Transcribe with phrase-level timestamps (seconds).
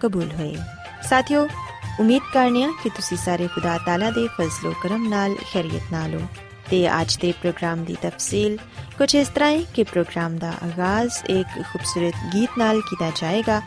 [0.00, 0.54] ਕਬੂਲ ਹੋਏ
[1.08, 1.46] ਸਾਥਿਓ
[2.00, 6.26] ਉਮੀਦ ਕਰਨੀਆ ਕਿ ਤੁਸੀਂ ਸਾਰੇ ਖੁਦਾ ਤਾਲਾ ਦੇ ਫਜ਼ਲੋ ਕਰਮ ਨਾਲ ਖੈਰੀਅਤ ਨਾਲ ਹੋ
[6.70, 8.56] ਤੇ ਅੱਜ ਦੇ ਪ੍ਰੋਗਰਾਮ ਦੀ ਤਫਸੀਲ
[8.98, 13.60] ਕੁਝ ਇਸ ਤਰ੍ਹਾਂ ਹੈ ਕਿ ਪ੍ਰੋਗਰਾਮ ਦਾ ਆਗਾਜ਼ ਇੱਕ ਖੂਬਸੂਰਤ ਗੀਤ ਨਾਲ ਕੀਤਾ ਜਾਏਗਾ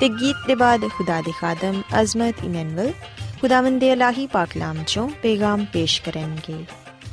[0.00, 2.92] ਤੇ ਗੀਤ ਦੇ ਬਾਅਦ ਖੁਦਾ ਦੇ ਖਾਦਮ ਅਜ਼ਮਤ ਇਮਨੁਅਲ
[3.40, 6.64] ਖੁਦਾਵੰਦ ਦੇ ਇਲਾਹੀ ਪਾਕਲਾਮ ਚੋਂ ਪੈਗਾਮ ਪੇਸ਼ ਕਰਨਗੇ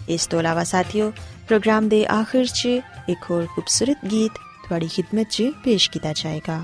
[0.09, 1.11] ਇਸ ਤੋਂ ਇਲਾਵਾ ਸਾਥਿਓ
[1.47, 2.67] ਪ੍ਰੋਗਰਾਮ ਦੇ ਆਖਿਰ 'ਚ
[3.09, 6.63] ਇੱਕ ਹੋਰ ਖੂਬਸੂਰਤ ਗੀਤ ਤੁਹਾਡੀ ਖidmat 'ਚ ਪੇਸ਼ ਕੀਤਾ ਜਾਏਗਾ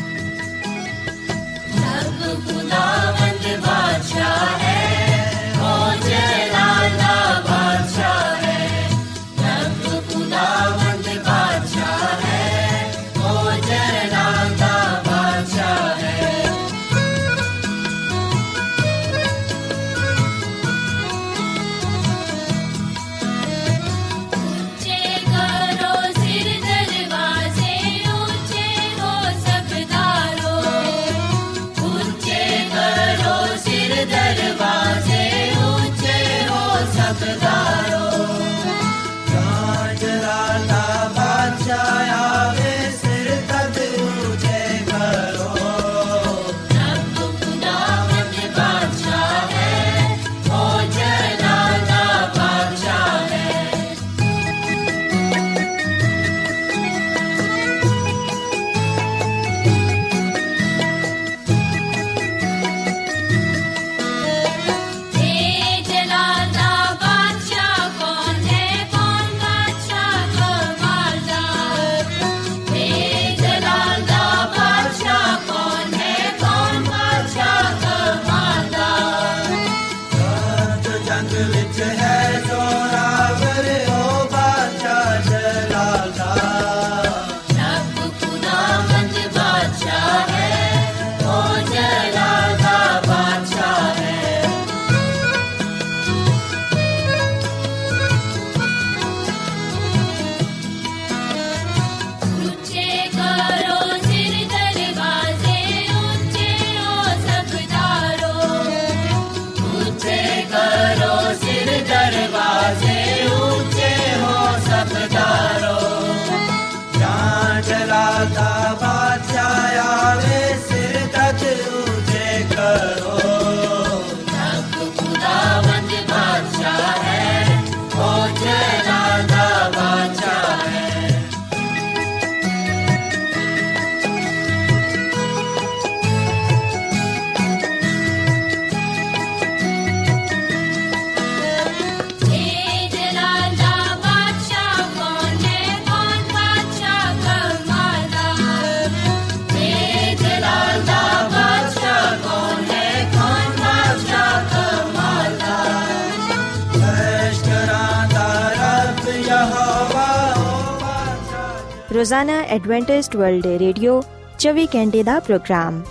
[162.01, 164.01] ਰੋਜ਼ਾਨਾ ਐਡਵੈਂਟਿਸਟ ਵਰਲਡ ਵੇ ਰੇਡੀਓ
[164.39, 165.81] 24 ਘੰਟੇ ਦਾ ਪ੍ਰੋਗਰਾਮ,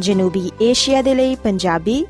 [0.00, 2.04] ਜਨੂਬੀ ਏਸ਼ੀਆ ਦੇ ਲਈ ਪੰਜਾਬੀ,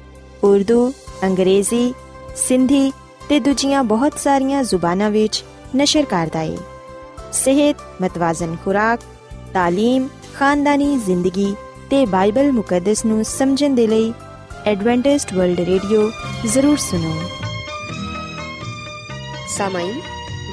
[0.45, 0.93] ਉਰਦੂ,
[1.25, 1.95] ਅੰਗਰੇਜ਼ੀ,
[2.37, 2.93] ਸਿੰਧੀ
[3.29, 5.43] ਤੇ ਦੂਜੀਆਂ ਬਹੁਤ ਸਾਰੀਆਂ ਜ਼ੁਬਾਨਾਂ ਵਿੱਚ
[5.77, 6.57] ਨਸ਼ਰ ਕਰਦਾ ਹੈ
[7.33, 9.01] ਸਿਹਤ ਮਤਵਾਜ਼ਨ ਖੁਰਾਕ
[9.57, 11.55] تعلیم ਖਾਨਦਾਨੀ ਜ਼ਿੰਦਗੀ
[11.91, 14.13] ਤੇ ਬਾਈਬਲ ਮੁਕੱਦਸ ਨੂੰ ਸਮਝਣ ਦੇ ਲਈ
[14.67, 16.11] ਐਡਵੈਂਟਿਸਟ ਵਰਲਡ ਰੇਡੀਓ
[16.47, 17.17] ਜ਼ਰੂਰ ਸੁਨੋ
[19.51, 19.95] سامعین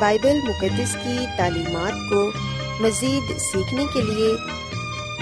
[0.01, 2.19] بائبل مقدس کی تعلیمات کو
[2.83, 4.31] مزید سیکھنے کے لیے،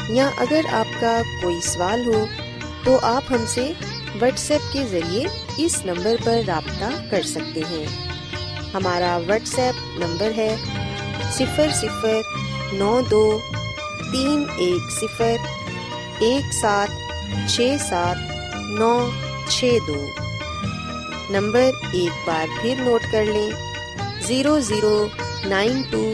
[0.09, 2.25] یا اگر آپ کا کوئی سوال ہو،
[2.83, 3.71] تو آپ ہم سے
[4.21, 5.24] واٹس ایپ کے ذریعے
[5.57, 7.86] اس نمبر پر رابطہ کر سکتے ہیں۔
[8.74, 10.56] ہمارا واٹس ایپ نمبر ہے
[11.33, 12.21] صفر صفر
[12.74, 13.39] نو دو
[14.12, 15.36] تین ایک صفر
[16.19, 16.89] ایک سات
[17.50, 18.18] چھ سات
[18.80, 18.94] نو
[19.50, 20.06] چھ دو۔
[21.30, 23.50] نمبر ایک بار پھر نوٹ کر لیں،
[24.27, 25.07] zero zero
[25.45, 26.13] nine two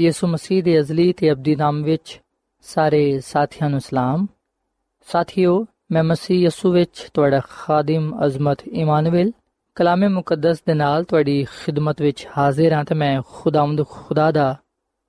[0.00, 2.20] ਯਿਸੂ ਮਸੀਹ ਦੇ ਅਜ਼ਲੀ ਤੇ ਅਬਦੀ ਨਾਮ ਵਿੱਚ
[2.62, 4.26] ਸਾਰੇ ਸਾਥੀਆਂ ਨੂੰ ਸਲਾਮ।
[5.12, 9.32] ਸਾਥੀਓ, ਮੈਂ ਮਸੀਹ ਯਿਸੂ ਵਿੱਚ ਤੁਹਾਡਾ ਖਾਦਮ ਅਜ਼ਮਤ ਇਮਾਨੁਅਲ
[9.74, 14.56] ਕਲਾਮੇ ਮੁਕੱਦਸ ਦੇ ਨਾਲ ਤੁਹਾਡੀ ਖਿਦਮਤ ਵਿੱਚ ਹਾਜ਼ਰ ਹਾਂ ਤੇ ਮੈਂ ਖੁਦਾਵੰਦ ਖੁਦਾ ਦਾ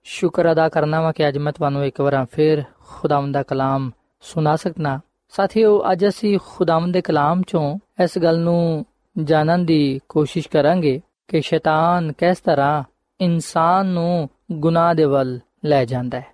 [0.03, 3.91] ਸ਼ੁਕਰ ਅਦਾ ਕਰਨਾ ਵਾ ਕਿ ਅੱਜ ਮੈਂ ਤੁਹਾਨੂੰ ਇੱਕ ਵਾਰ ਫਿਰ ਖੁਦਾਵੰਦ ਦਾ ਕਲਾਮ
[4.21, 4.99] ਸੁਣਾ ਸਕਣਾ
[5.29, 8.85] ਸਾਥੀਓ, ਅੱਜ ਅਸੀਂ ਖੁਦਾਵੰਦ ਦੇ ਕਲਾਮ ਚੋਂ ਇਸ ਗੱਲ ਨੂੰ
[9.23, 12.83] ਜਾਣਨ ਦੀ ਕੋਸ਼ਿਸ਼ ਕਰਾਂਗੇ ਕਿ ਸ਼ੈਤਾਨ ਕਿਸ ਤਰ੍ਹਾਂ
[13.21, 16.25] ਇਨਸਾਨ ਨੂੰ ਗੁਨਾਹ ਦੇ ਵੱਲ ਲੈ ਜਾਂਦਾ ਹੈ।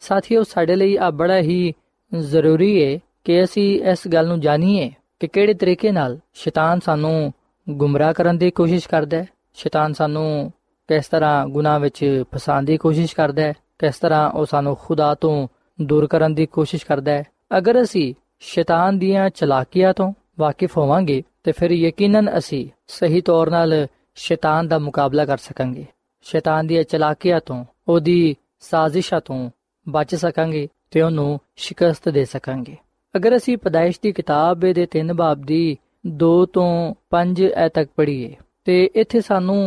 [0.00, 1.72] ਸਾਥੀਓ, ਸਾਡੇ ਲਈ ਆ ਬੜਾ ਹੀ
[2.18, 4.90] ਜ਼ਰੂਰੀ ਹੈ ਕਿ ਅਸੀਂ ਇਸ ਗੱਲ ਨੂੰ ਜਾਣੀਏ
[5.20, 7.32] ਕਿ ਕਿਹੜੇ ਤਰੀਕੇ ਨਾਲ ਸ਼ੈਤਾਨ ਸਾਨੂੰ
[7.70, 10.52] ਗੁੰਮਰਾਹ ਕਰਨ ਦੀ ਕੋਸ਼ਿਸ਼ ਕਰਦਾ ਹੈ। ਸ਼ੈਤਾਨ ਸਾਨੂੰ
[10.88, 15.48] ਕਿਸ ਤਰ੍ਹਾਂ ਗੁਨਾਹ ਵਿੱਚ ਫਸਾਉਣ ਦੀ ਕੋਸ਼ਿਸ਼ ਕਰਦਾ ਹੈ, ਕਿਸ ਤਰ੍ਹਾਂ ਉਹ ਸਾਨੂੰ ਖੁਦਾ ਤੋਂ
[15.80, 17.24] ਦੂਰ ਕਰਨ ਦੀ ਕੋਸ਼ਿਸ਼ ਕਰਦਾ ਹੈ।
[17.58, 23.86] ਅਗਰ ਅਸੀਂ ਸ਼ੈਤਾਨ ਦੀਆਂ ਚਲਾਕੀਆਂ ਤੋਂ ਵਾਕਿਫ ਹੋਵਾਂਗੇ, ਤੇ ਫਿਰ ਯਕੀਨਨ ਅਸੀਂ ਸਹੀ ਤੌਰ 'ਤੇ
[24.14, 25.86] ਸ਼ੈਤਾਨ ਦਾ ਮੁਕਾਬਲਾ ਕਰ ਸਕਾਂਗੇ।
[26.26, 29.48] ਸ਼ੈਤਾਨ ਦੀਆਂ ਚਲਾਕੀਆਂ ਤੋਂ ਉਹਦੀ ਸਾਜ਼ਿਸ਼ਾਂ ਤੋਂ
[29.86, 32.76] ਬਚ ਸਕਾਂਗੇ ਤੇ ਉਹਨੂੰ ਸ਼ਿਕਸਤ ਦੇ ਸਕਾਂਗੇ
[33.14, 35.76] ਅਗਰ ਅਸੀਂ ਪਦਾਇਸ਼ ਦੀ ਕਿਤਾਬ ਦੇ 3 ਬਾਬ ਦੀ
[36.22, 36.70] 2 ਤੋਂ
[37.12, 38.34] 5 ਐ ਤੱਕ ਪੜ੍ਹੀਏ
[38.66, 39.58] ਤੇ ਇੱਥੇ ਸਾਨੂੰ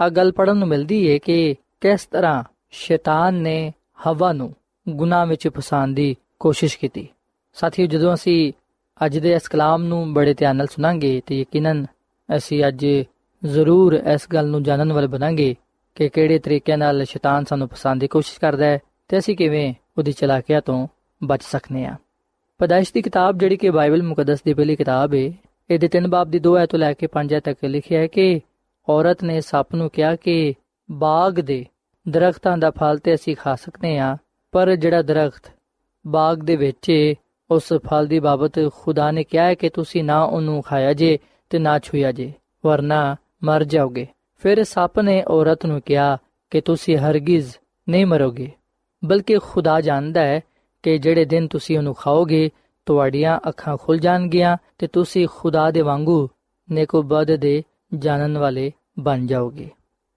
[0.00, 2.42] ਆ ਗੱਲ ਪੜਨ ਨੂੰ ਮਿਲਦੀ ਹੈ ਕਿ ਕਿਸ ਤਰ੍ਹਾਂ
[2.72, 3.72] ਸ਼ੈਤਾਨ ਨੇ
[4.06, 4.52] ਹਵਾ ਨੂੰ
[4.86, 7.08] ਗੁਨਾਹ ਵਿੱਚ ਫਸਾਉਣ ਦੀ ਕੋਸ਼ਿਸ਼ ਕੀਤੀ
[7.56, 8.52] ਸਾਥੀਓ ਜਦੋਂ ਅਸੀਂ
[9.00, 11.84] ਅੱਜ ਦੇ ਇਸ ਕਲਾਮ ਨੂੰ ਬੜੇ ਧਿਆਨ ਨਾਲ ਸੁਣਾਂਗੇ ਤੇ ਯਕੀਨਨ
[12.28, 12.86] ਅਸੀਂ ਅੱਜ
[13.42, 15.54] ਜ਼ਰੂਰ ਇਸ ਗੱਲ ਨੂੰ ਜਾਣਨ ਵਾਲੇ ਬਣਾਂਗੇ
[15.94, 18.78] ਕਿ ਕਿਹੜੇ ਤਰੀਕੇ ਨਾਲ ਸ਼ੈਤਾਨ ਸਾਨੂੰ ਫਸਾਉਣ ਦੀ ਕੋਸ਼ਿਸ਼ ਕਰਦਾ ਹੈ
[19.08, 20.88] ਤੇ ਅਸੀਂ ਕਿਵੇਂ ਉਹਦੀ ਚਲਾਕੀਆਂ ਤੋਂ
[21.24, 21.96] ਬਚ ਸਕਨੇ ਆ।
[22.58, 25.32] ਪਦਾਇਸ਼ ਦੀ ਕਿਤਾਬ ਜਿਹੜੀ ਕਿ ਬਾਈਬਲ ਮੁਕੱਦਸ ਦੀ ਪਹਿਲੀ ਕਿਤਾਬ ਹੈ
[25.70, 28.40] ਇਹਦੇ ਤਿੰਨ ਬਾਬ ਦੀ 2 ਐ ਤੋਂ ਲੈ ਕੇ 5 ਐ ਤੱਕ ਲਿਖਿਆ ਹੈ ਕਿ
[28.88, 30.54] ਔਰਤ ਨੇ ਸੱਪ ਨੂੰ ਕਿਹਾ ਕਿ
[30.90, 31.66] ਬਾਗ ਦੇ
[32.08, 34.16] ਦਰਖਤਾਂ ਦਾ ਫਲ ਤੇ ਅਸੀਂ ਖਾ ਸਕਨੇ ਆ
[34.52, 35.50] ਪਰ ਜਿਹੜਾ ਦਰਖਤ
[36.06, 37.14] ਬਾਗ ਦੇ ਵਿੱਚ ਏ,
[37.50, 41.18] ਉਸ ਫਲ ਦੀ ਬਾਬਤ ਖੁਦਾ ਨੇ ਕਿਹਾ ਹੈ ਕਿ ਤੁਸੀਂ ਨਾ ਉਹਨੂੰ ਖਾਇਆ ਜੇ
[41.50, 42.32] ਤੇ ਨਾ ਛੂਇਆ ਜੇ
[42.66, 44.06] ਵਰਨਾ ਮਰ ਜਾਓਗੇ।
[44.42, 46.16] ਫਿਰ ਸੱਪ ਨੇ ਔਰਤ ਨੂੰ ਕਿਹਾ
[46.52, 47.56] ਕਿ ਤੁਸੀਂ ਹਰਗਿਜ਼
[47.88, 48.50] ਨਹੀਂ ਮਰੋਗੇ,
[49.02, 50.40] ਬਲਕਿ ਖੁਦਾ ਜਾਣਦਾ ਹੈ
[50.84, 52.50] ਕਿ ਜਿਹੜੇ ਦਿਨ ਤੁਸੀਂ ਉਹਨੂੰ ਖਾਓਗੇ,
[52.86, 56.28] ਤੁਹਾਡੀਆਂ ਅੱਖਾਂ ਖੁੱਲ ਜਾਣਗੀਆਂ ਤੇ ਤੁਸੀਂ ਖੁਦਾ ਦੇ ਵਾਂਗੂ
[56.68, 57.62] ਨੇਕੋ ਬਦ ਦੇ
[57.94, 59.68] ਜਾਣਨ ਵਾਲੇ ਬਣ ਜਾਓਗੇ।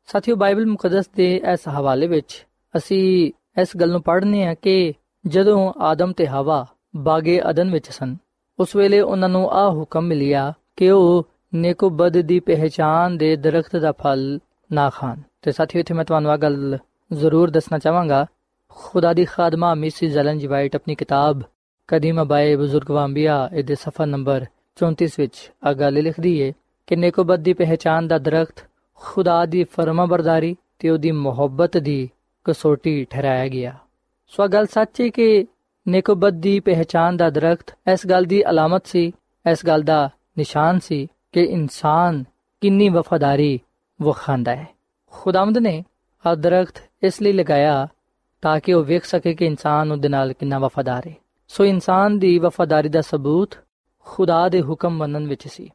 [0.09, 3.31] ਸਾਥੀਓ, ਬਾਈਬਲ ਮੁਕੱਦਸ ਦੇ ਇਸ ਹਵਾਲੇ ਵਿੱਚ ਅਸੀਂ
[3.61, 4.93] ਇਸ ਗੱਲ ਨੂੰ ਪੜ੍ਹਨੇ ਆ ਕਿ
[5.27, 6.65] ਜਦੋਂ ਆਦਮ ਤੇ ਹਵਾ
[6.95, 8.15] ਬਾਗੇ ਅਦਨ ਵਿੱਚ ਸਨ,
[8.59, 13.75] ਉਸ ਵੇਲੇ ਉਹਨਾਂ ਨੂੰ ਆ ਹੁਕਮ ਮਿਲਿਆ ਕਿ ਉਹ ਨੇਕੋ ਬਦ ਦੀ ਪਹਿਚਾਨ ਦੇ ਦਰਖਤ
[13.75, 14.39] ਦਾ ਫਲ
[14.71, 16.77] ਨਾ ਖਾਣ। ਤੇ ਸਾਥੀਓ, ਇੱਥੇ ਮੈਂ ਤੁਹਾਨੂੰ ਆ ਗੱਲ
[17.13, 18.25] ਜ਼ਰੂਰ ਦੱਸਣਾ ਚਾਹਾਂਗਾ।
[18.69, 21.41] ਖੁਦਾ ਦੀ ਖਾਦਮਾ ਮਿਸਿਸ ਜ਼ਲਨ ਜੀ ਵਾਈਟ ਆਪਣੀ ਕਿਤਾਬ
[21.88, 24.45] ਕਦੀਮ ਬਾਏ ਬਜ਼ੁਰਗ ਵਾਂਬੀਆ, ਇਹਦੇ ਸਫਾ ਨੰਬਰ
[24.75, 26.53] 34 ਵਿੱਚ ਆ ਗੱਲ ਲਿਖਦੀ ਏ
[26.88, 32.09] ਕਿ ਨੇਕੋਬਤ ਦੀ ਪਹਿਚਾਨ ਦਾ ਦਰਖਤ ਖੁਦਾ ਦੀ ਫਰਮਾਬਰਦਾਰੀ ਤੇ ਉਹਦੀ ਮੁਹੱਬਤ ਦੀ
[32.44, 33.75] ਕਸੋਟੀ ਠਹਿਰਾਇਆ ਗਿਆ।
[34.27, 35.45] ਸੋ ਗੱਲ ਸੱਚ ਹੈ ਕਿ
[35.88, 39.11] ਨੇਕੋਬਤ ਦੀ ਪਹਿਚਾਨ ਦਾ ਦਰਖਤ ਇਸ ਗੱਲ ਦੀ ਅਲਾਮਤ ਸੀ,
[39.51, 42.24] ਇਸ ਗੱਲ ਦਾ ਨਿਸ਼ਾਨ ਸੀ ਕਿ ਇਨਸਾਨ
[42.62, 43.59] ਕਿੰਨੀ ਵਫਾਦਾਰੀ
[44.01, 44.68] ਵਖਾਂਦਾ ਹੈ।
[45.12, 45.83] ਖੁਦਾਵੰਦ ਨੇ
[46.27, 47.88] ਆ ਦਰਖਤ ਇਸ ਲਈ ਲਗਾਇਆ
[48.41, 51.13] ਤਾਂ ਕਿ ਉਹ ਵੇਖ ਸਕੇ ਕਿ ਇਨਸਾਨ ਉਹਦੇ ਨਾਲ ਕਿੰਨਾ ਵਫਾਦਾਰ ਹੈ।
[51.47, 53.56] ਸੋ ਇਨਸਾਨ ਦੀ ਵਫਾਦਾਰੀ ਦਾ ਸਬੂਤ
[54.00, 55.69] ਖੁਦਾ ਦੇ ਹੁਕਮ ਮੰਨਣ ਵਿੱਚ ਸੀ।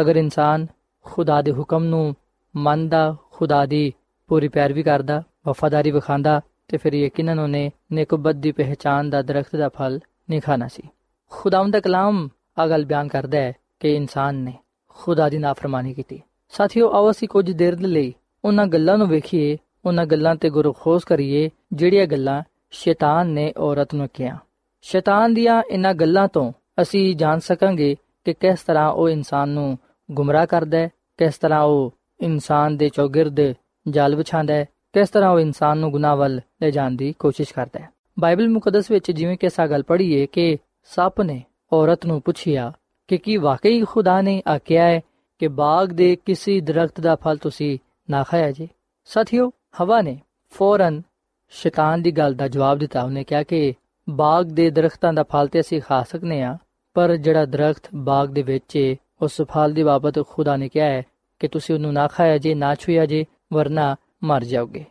[0.00, 0.66] ਅਗਰ ਇਨਸਾਨ
[1.02, 2.16] ਖੁਦਾ ਦੇ ਹੁਕਮ ਨੂੰ
[2.56, 3.92] ਮੰਨਦਾ, ਖੁਦਾ ਦੀ
[4.26, 9.68] ਪੂਰੀ ਪੈਰਵੀ ਕਰਦਾ, ਵਫਾਦਾਰੀ ਵਿਖਾਂਦਾ ਤੇ ਫਿਰ ਯਕੀਨਨ ਉਹਨੇ ਨੇਕਬਤ ਦੀ ਪਹਿਚਾਨ ਦਾ ਦਰਖਤ ਦਾ
[9.68, 10.82] ਫਲ ਨਹੀਂ ਖਾਣਾ ਸੀ।
[11.30, 12.28] ਖੁਦਾਵੰਦ ਦਾ ਕਲਾਮ
[12.58, 14.52] ਆ ਗੱਲ ਬਿਆਨ ਕਰਦਾ ਹੈ ਕਿ ਇਨਸਾਨ ਨੇ
[14.98, 18.14] ਖੁਦਾ ਦੀ ਨਾਫਰਮਾਨੀ ਕੀਤੀ। ਸਾਥੀਓ, ਆਓ ਅਸੀਂ ਕੁਝ ਦੇਰ ਦੇ ਲਈ
[18.44, 24.08] ਉਹਨਾਂ ਗੱਲਾਂ ਨੂੰ ਵੇਖੀਏ, ਉਹਨਾਂ ਗੱਲਾਂ ਤੇ ਗੁਰਖੋਸ ਕਰੀਏ, ਜਿਹੜੀਆਂ ਗੱਲਾਂ ਸ਼ੈਤਾਨ ਨੇ ਔਰਤ ਨੂੰ
[24.14, 24.38] ਕਿਹਾ।
[24.82, 26.52] ਸ਼ੈਤਾਨ ਦੀਆਂ ਇਹਨਾਂ ਗੱਲਾਂ ਤੋਂ
[26.82, 29.78] ਅਸੀਂ ਜਾਣ ਸਕਾਂਗੇ ਕਿ ਕਿਸ ਤਰ੍ਹਾਂ ਉਹ ਇਨਸਾਨ ਨੂੰ
[30.10, 30.88] ਗੁੰਮਰਾਹ ਕਰਦਾ ਹੈ,
[31.18, 33.54] ਕਿਸ ਤਰ੍ਹਾਂ ਉਹ ਇਨਸਾਨ ਦੇ ਚੌਗਿਰਦ
[33.88, 37.80] ਜਾਲ ਵਿਛਾਉਂਦਾ ਹੈ, ਕਿਸ ਤਰ੍ਹਾਂ ਉਹ ਇਨਸਾਨ ਨੂੰ ਗੁਨਾਹ ਵੱਲ ਲੈ ਜਾਣ ਦੀ ਕੋਸ਼ਿਸ਼ ਕਰਦਾ
[37.80, 37.88] ਹੈ।
[38.20, 42.72] ਬਾਈਬਲ ਮੁਕੱਦਸ ਵਿੱਚ ਜਿਵੇਂ ਕਿ ਸਾ ਗੱਲ ਪੜ੍ਹੀਏ ਕਿ ਸੱਪ ਨੇ ਔਰਤ ਨੂੰ ਪੁੱਛਿਆ
[43.08, 45.00] ਕਿ ਕੀ ਵਾਕਈ ਖੁਦਾ ਨੇ ਆਖਿਆ ਹੈ
[45.38, 47.78] ਕਿ ਬਾਗ ਦੇ ਕਿਸੇ ਦਰਖਤ ਦਾ ਫਲ ਤੁਸੀਂ
[48.10, 48.68] ਨਾ ਖਾਇਆ ਜੇ।
[49.04, 49.50] ਸਾਥੀਓ,
[49.80, 51.02] ਹਵਾ ਨੇ ਫੌਰਨ
[51.50, 53.74] ਸ਼ੈਤਾਨ ਦੀ ਗੱਲ ਦਾ ਜਵਾਬ ਦਿੱਤਾ। ਉਹਨੇ ਕਿਹਾ ਕਿ
[54.10, 56.58] ਬਾਗ ਦੇ ਦਰਖਤਾਂ ਦਾ ਫਲ ਤੇ ਅਸੀਂ ਖਾ ਸਕਨੇ ਆ,
[56.94, 61.02] ਪਰ ਜਿਹੜਾ ਦਰਖਤ ਬਾਗ ਦੇ ਵਿੱਚ ਏ, ਉਸ ਫਲ ਦੀ ਬਾਬਤ ਖੁਦਾ ਨੇ ਕਿਹਾ ਹੈ
[61.38, 64.84] ਕਿ ਤੁਸੀਂ ਉਹਨੂੰ ਨਾ ਖਾਇਆ ਜੇ, ਨਾ ਛੂਇਆ ਜੇ, ਵਰਨਾ ਮਰ ਜਾਓਗੇ।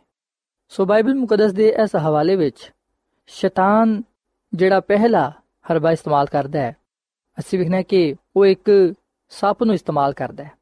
[0.68, 2.72] ਸੋ ਬਾਈਬਲ ਮੁਕੱਦਸ ਦੇ ਇਸ ਹਵਾਲੇ ਵਿੱਚ
[3.26, 4.02] ਸ਼ੈਤਾਨ
[4.54, 5.32] ਜਿਹੜਾ ਪਹਿਲਾ
[5.72, 6.76] ਹਰਬਾ ਇਸਤੇਮਾਲ ਕਰਦਾ ਹੈ
[7.38, 8.94] ਅਸੀਂ ਵੇਖਣਾ ਕਿ ਉਹ ਇੱਕ
[9.28, 10.52] ਸੱਪ ਨੂੰ ਇਸਤੇਮਾਲ ਕਰਦਾ ਹੈ।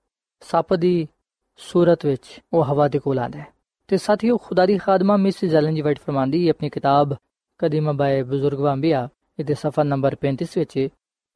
[0.41, 1.09] ਸੱਪ ਦੀ
[1.57, 3.47] ਸੂਰਤ ਵਿੱਚ ਉਹ ਹਵਾ ਦੇ ਕੋਲ ਆਂਦਾ ਹੈ।
[3.89, 7.15] ਤੇ ਸਾਥੀਓ, ਖੁਦਾ ਦੀ ਖਾਦਮਾ ਮਿਸ ਜ਼ਲਨ ਜੀ ਵਾਈਟ ਫਰਮਾਂਦੀ ਹੈ ਆਪਣੀ ਕਿਤਾਬ
[7.59, 10.89] ਕਦੀਮਾ ਬਾਏ ਬਜ਼ੁਰਗ ਵਾਂਬੀਆ ਇਹਦੇ ਸਫਾ ਨੰਬਰ 35 ਵਿੱਚ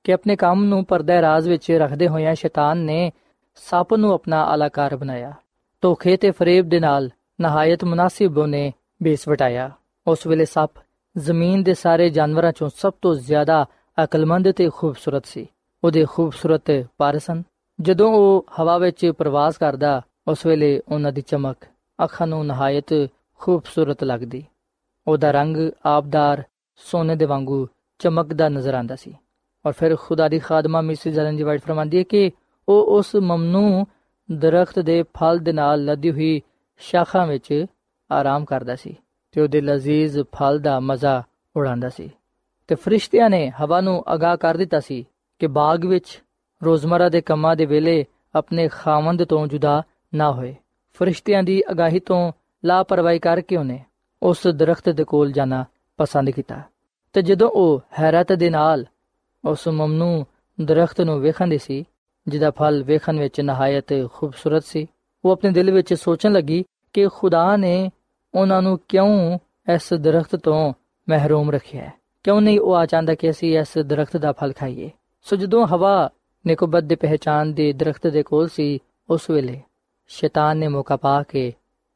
[0.05, 3.13] ਕਿ ਆਪਣੇ ਕੰਮ ਨੂੰ ਪਰਦਾ ਰਾਜ਼ ਵਿੱਚ ਰੱਖਦੇ ਹੋਇਆਂ ਸ਼ੈਤਾਨ ਨੇ
[3.55, 5.33] ਸੱਪ ਨੂੰ ਆਪਣਾ ਅਲਾਕਾਰ ਬਣਾਇਆ।
[5.81, 9.71] ਧੋਖੇ ਤੇ ਫਰੇਬ ਦੇ ਨਾਲ ਨਹਾਇਤ ਮੁਨਾਸਿਬ ਉਹਨੇ ਬੇਸ ਵਟਾਇਆ।
[10.07, 10.71] ਉਸ ਵੇਲੇ ਸੱਪ
[11.19, 13.67] ਜ਼ਮੀਨ ਦੇ ਸਾਰੇ ਜਾਨਵਰਾਂ ਚੋਂ ਸਭ ਤੋਂ ਜ਼ਿਆਦਾ
[14.05, 15.47] ਅਕਲਮੰਦ ਤੇ ਖੂਬਸੂਰਤ ਸੀ।
[15.85, 17.43] ਉਹਦੇ ਖੂਬਸੂਰਤ ਪਰ ਸਨ
[17.81, 21.57] ਜਦੋਂ ਉਹ ਹਵਾ ਵਿੱਚ ਪ੍ਰਵਾਸ ਕਰਦਾ, ਉਸ ਵੇਲੇ ਉਹਨਾਂ ਦੀ ਚਮਕ,
[22.05, 23.09] ਅੱਖਾਂ ਨੂੰ ਨਹਾਇਤ
[23.41, 24.45] ਖੂਬਸੂਰਤ ਲੱਗਦੀ।
[25.07, 25.57] ਉਹਦਾ ਰੰਗ
[25.87, 26.43] ਆਬਦਾਰ
[26.77, 27.67] ਸੋਨੇ ਦੇ ਵਾਂਗੂ
[27.99, 29.15] ਚਮਕਦਾ ਨਜ਼ਰ ਆਂਦਾ ਸੀ।
[29.67, 32.31] ਔਰ ਫਿਰ ਖੁਦਾ ਦੀ ਖਾਦਮਾ ਮਿਸਿਸ ਜਲਨ ਜੀ ਵਾਈਟ ਫਰਮਾਂਦੀ ਹੈ ਕਿ
[32.69, 33.85] ਉਹ ਉਸ ਮਮਨੂ
[34.29, 36.41] ਦਰਖਤ ਦੇ ਫਲ ਦੇ ਨਾਲ ਲੱਦੀ ਹੋਈ
[36.79, 37.65] ਸ਼ਾਖਾਂ ਵਿੱਚ
[38.13, 38.97] ਆਰਾਮ ਕਰਦਾ ਸੀ
[39.33, 41.23] ਤੇ ਉਹਦੇ ਲਜ਼ੀਜ਼ ਫਲ ਦਾ ਮਜ਼ਾ
[41.57, 42.11] ਉਡਾਉਂਦਾ ਸੀ।
[42.71, 45.07] ਤੇ ਫਰਿਸ਼ਤਿਆਂ ਨੇ ਹਵਾ ਨੂੰ ਅਗਾਹ ਕਰ ਦਿੱਤਾ ਸੀ
[45.39, 46.23] ਕਿ ਬਾਗ ਵਿੱਚ
[46.65, 49.83] ਰੋਜ਼ਮਰਾ ਦੇ ਕੰਮਾਂ ਦੇ ਵੇਲੇ ਆਪਣੇ ਖਾਵੰਦ ਤੋਂ ਜੁਦਾ
[50.15, 50.57] ਨਾ ਹੋਏ।
[50.93, 52.33] ਫਰਿਸ਼ਤਿਆਂ ਦੀ ਅਗਾਹੀ ਤੋਂ
[52.65, 53.85] ਲਾਪਰਵਾਹੀ ਕਰਕੇ ਉਹਨੇ
[54.23, 55.65] ਉਸ ਦਰਖਤ ਦੇ ਕੋਲ ਜਾਣਾ
[55.97, 56.61] ਪਸੰਦ ਕੀਤਾ।
[57.13, 58.87] ਤੇ ਜਦੋਂ ਉਹ ਹੈਰਤ ਦੇ ਨਾਲ
[59.45, 60.25] ਉਸ ਮਮਨੂ
[60.61, 61.85] ਦਰਖਤ ਨੂੰ ਵੇਖਣ ਸੀ,
[62.29, 64.87] ਜਿਹਦਾ ਫਲ ਵੇਖਣ ਵਿੱਚ ਨਹਾਇਤ ਖੂਬਸੂਰਤ ਸੀ,
[65.25, 67.91] ਉਹ ਆਪਣੇ ਦਿਲ ਵਿੱਚ ਸੋਚਣ ਲੱਗੀ ਕਿ ਖੁਦਾ ਨੇ
[68.35, 69.39] ਉਹਨਾਂ ਨੂੰ ਕਿਉਂ
[69.75, 70.73] ਇਸ ਦਰਖਤ ਤੋਂ
[71.09, 74.91] ਮਹਿਰੂਮ ਰੱਖਿਆ ਹੈ। ਕਿਉਂ ਨਹੀਂ ਉਹ ਆ ਚਾਹੁੰਦਾ ਕਿ ਅਸੀਂ ਇਸ ਦਰਖਤ ਦਾ ਫਲ ਖਾਈਏ?
[75.23, 76.11] ਸੋ ਜਦੋਂ ਹਵਾ
[76.47, 78.79] ਨਿਕੋਬਤ ਦੇ ਪਹਿਚਾਨ ਦੇ ਦਰਖਤ ਦੇ ਕੋਲ ਸੀ,
[79.11, 79.61] ਉਸ ਵੇਲੇ
[80.09, 81.53] ਸ਼ੈਤਾਨ ਨੇ ਮੌਕਾ ਪਾ ਕੇ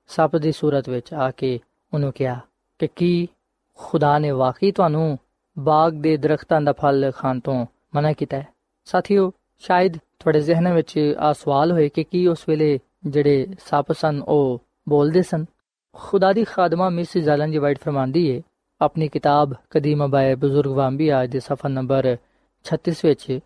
[0.09, 1.61] ਸੱਪ ਦੀ ਸੂਰਤ ਵਿੱਚ ਆ ਕੇ
[1.95, 2.40] ਉਹਨੂੰ ਕਿਹਾ
[2.78, 3.28] ਕਿ ਕੀ
[3.76, 5.19] ਖੁਦਾ ਨੇ ਵਾਕਈ ਤੁਹਾਨੂੰ
[5.59, 7.66] ਬਾਗ ਦੇ ਦਰਖਤਾਂ ਦਾ ਫਲ ਖਾਣ ਤੋਂ
[7.97, 8.47] ਮਨਾ ਕੀਤਾ ਹੈ?
[8.85, 14.23] ਸਾਥੀਓ, ਸ਼ਾਇਦ ਤੁਹਾਡੇ ਜ਼ਿਹਨ ਵਿੱਚ ਆ ਸਵਾਲ ਹੋਏ ਕਿ ਕੀ ਉਸ ਵੇਲੇ ਜਿਹੜੇ ਸੱਪ ਸਨ,
[14.28, 15.45] ਉਹ ਬੋਲਦੇ ਸਨ?
[15.93, 18.43] ਖੁਦਾ ਦੀ ਖਾਦਮਾ ਮਿਸ ਜ਼ਾਲਨ ਜੀ ਵਾਈਟ ਫਰਮਾਂਦੀ ਹੈ
[18.84, 22.16] ਆਪਣੀ ਕਿਤਾਬ ਕਦੀਮ ਬਾਏ ਬਜ਼ੁਰਗ ਆਜ ਦੇ ਸਫਾ ਨੰਬਰ
[22.64, 23.38] 36 ਵਿੱਚ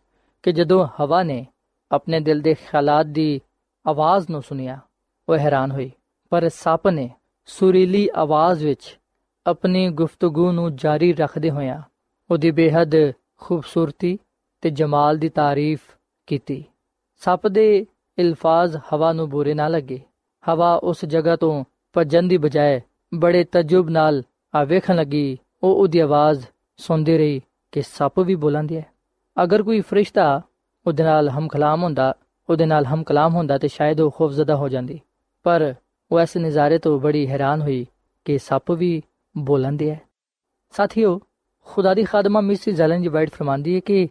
[0.43, 1.47] ਕਿ ਜਦੋਂ ਹਵਾ ਨੇ
[1.93, 3.41] ਆਪਣੇ ਦਿਲ ਦੇ ਖਿਆਲਾਤ ਦੀ
[3.87, 4.81] ਆਵਾਜ਼ ਨੂੰ ਸੁਨਿਆ
[5.29, 5.91] ਉਹ ਹੈਰਾਨ ਹੋਈ।
[6.31, 7.11] ਪਰ ਸੱਪ ਨੇ
[7.47, 8.99] ਸੁਰੀਲੀ ਆਵਾਜ਼ ਵਿੱਚ
[9.47, 11.83] ਆਪਣੀ ਗੁਫ਼ਤਗੂ ਨੂੰ ਜਾਰੀ ਰੱਖਦੇ ਹੋਇਆ
[12.31, 14.19] ਉਹਦੀ ਬੇਹੱਦ ਖੂਬਸੂਰਤੀ
[14.61, 15.81] ਤੇ ਜਮਾਲ ਦੀ ਤਾਰੀਫ
[16.27, 16.65] ਕੀਤੀ।
[17.17, 17.87] ਸੱਪ ਦੇ
[18.19, 20.01] ਇਲਫਾਜ਼ ਹਵਾ ਨੂੰ ਬੁਰੇ ਨਾ ਲੱਗੇ।
[20.49, 22.81] ਹਵਾ ਉਸ ਜਗ੍ਹਾ ਤੋਂ ਭੱਜਣ ਦੀ ਬਜਾਏ
[23.15, 24.23] ਬੜੇ ਤਜੁਬ ਨਾਲ
[24.55, 27.41] ਆ ਵੇਖਣ ਲੱਗੀ, ਉਹ ਉਹਦੀ ਆਵਾਜ਼ ਸੁਣਦੀ ਰਹੀ
[27.73, 28.87] ਕਿ ਸੱਪ ਵੀ ਬੋਲੰਦੀ ਹੈ।
[29.43, 30.41] ਅਗਰ ਕੋਈ ਫਰਿਸ਼ਤਾ
[30.87, 32.15] ਉਹਦੇ ਨਾਲ ਹਮ ਕਲਾਮ ਹੁੰਦਾ,
[32.51, 35.01] ਉਹਦੇ ਨਾਲ ਹਮ ਕਲਾਮ ਹੁੰਦਾ ਤੇ ਸ਼ਾਇਦ ਉਹ ਖੌਫਜ਼ਦਾ ਹੋ ਜਾਂਦੀ।
[35.43, 35.75] ਪਰ
[36.13, 37.87] ਉਹ ਇਸ ਨਜ਼ਾਰੇ ਤੋਂ ਬੜੀ ਹੈਰਾਨ ਹੋਈ
[38.25, 39.03] ਕਿ ਸੱਪ ਵੀ
[39.39, 40.01] ਬੋਲੰਦੇ ਹੈ।
[40.71, 41.21] ਸਾਥੀਓ,
[41.67, 44.09] ਖੁਦਾ ਦੀ ਖਾਦਮਾ ਮਿਸ ਜ਼ਲਨ ਜੀ ਵਾਈਟ ਫਰਮਾਂਦੀ ਹੈ ਕਿ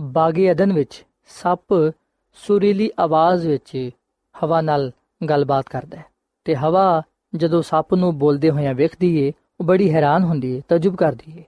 [0.00, 1.92] ਬਾਗੇ ਅਦਨ ਵਿੱਚ ਸੱਪ
[2.34, 3.90] ਸੁਰੀਲੀ ਆਵਾਜ਼ ਵਿੱਚ
[4.34, 4.90] ਹਵਾ ਨਾਲ
[5.28, 6.04] ਗੱਲਬਾਤ ਕਰਦਾ ਹੈ
[6.44, 7.02] ਤੇ ਹਵਾ
[7.36, 11.44] ਜਦੋਂ ਸੱਪ ਨੂੰ ਬੋਲਦੇ ਹੋਇਆਂ ਵੇਖਦੀ ਏ ਉਹ ਬੜੀ ਹੈਰਾਨ ਹੁੰਦੀ ਏ, ਤਜਬ ਕਰਦੀ ਏ,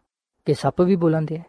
[0.46, 1.44] ਕਿ ਸੱਪ ਵੀ ਬੋਲੰਦੇ ਹੈ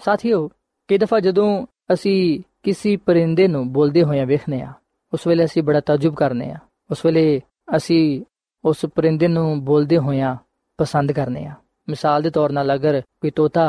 [0.00, 0.48] ਸਾਥੀਓ,
[0.88, 4.72] ਕਿ ਦਫਾ ਜਦੋਂ ਅਸੀਂ ਕਿਸੇ ਪਰਿੰਦੇ ਨੂੰ ਬੋਲਦੇ ਹੋਇਆਂ ਵੇਖਨੇ ਆ,
[5.12, 6.58] ਉਸ ਵੇਲੇ ਅਸੀਂ ਬੜਾ ਤਜਬ ਕਰਨੇ ਆ,
[6.90, 7.40] ਉਸ ਵੇਲੇ
[7.76, 8.24] ਅਸੀਂ
[8.64, 10.36] ਉਸ ਪਰਿੰਦੇ ਨੂੰ ਬੋਲਦੇ ਹੋਇਆਂ
[10.78, 11.54] ਪਸੰਦ ਕਰਨੇ ਆ।
[11.88, 13.64] ਮਿਸਾਲ ਦੇ ਤੌਰ 'ਤੇ ਅਗਰ ਕੋਈ ਤੋਤਾ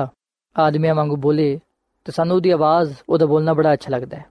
[0.55, 1.59] ਆਦਮੀਆਂ ਵਾਂਗੂ ਬੋਲੇ,
[2.05, 4.25] ਤਾਂ ਸਾਨੂੰ ਉਹਦੀ ਆਵਾਜ਼, ਉਹਦਾ ਬੋਲਣਾ ਬੜਾ ਅੱਛਾ ਲੱਗਦਾ ਹੈ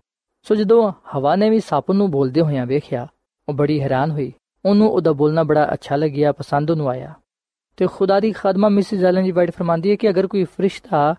[0.46, 3.06] ਸੋ ਜਦੋਂ ਹਵਾ ਨੇ ਵੀ ਸੱਪ ਨੂੰ ਬੋਲਦੇ ਹੋਇਆਂ ਵੇਖਿਆ,
[3.48, 4.32] ਉਹ ਬੜੀ ਹੈਰਾਨ ਹੋਈ,
[4.64, 7.14] ਉਹਨੂੰ ਉਹਦਾ ਬੋਲਣਾ ਬੜਾ ਅੱਛਾ ਲੱਗਿਆ, ਪਸੰਦ ਉਹਨੂੰ ਆਇਆ।
[7.81, 11.15] ਤੇ ਖੁਦਾ ਦੀ ਖਾਦਮਾ ਮਿਸਿਸ ਜ਼ੈਲਨ ਜੀ ਵਾਈਟ ਫਰਮਾਂਦੀ ਹੈ ਕਿ ਅਗਰ ਕੋਈ ਫਰਿਸ਼ਤਾ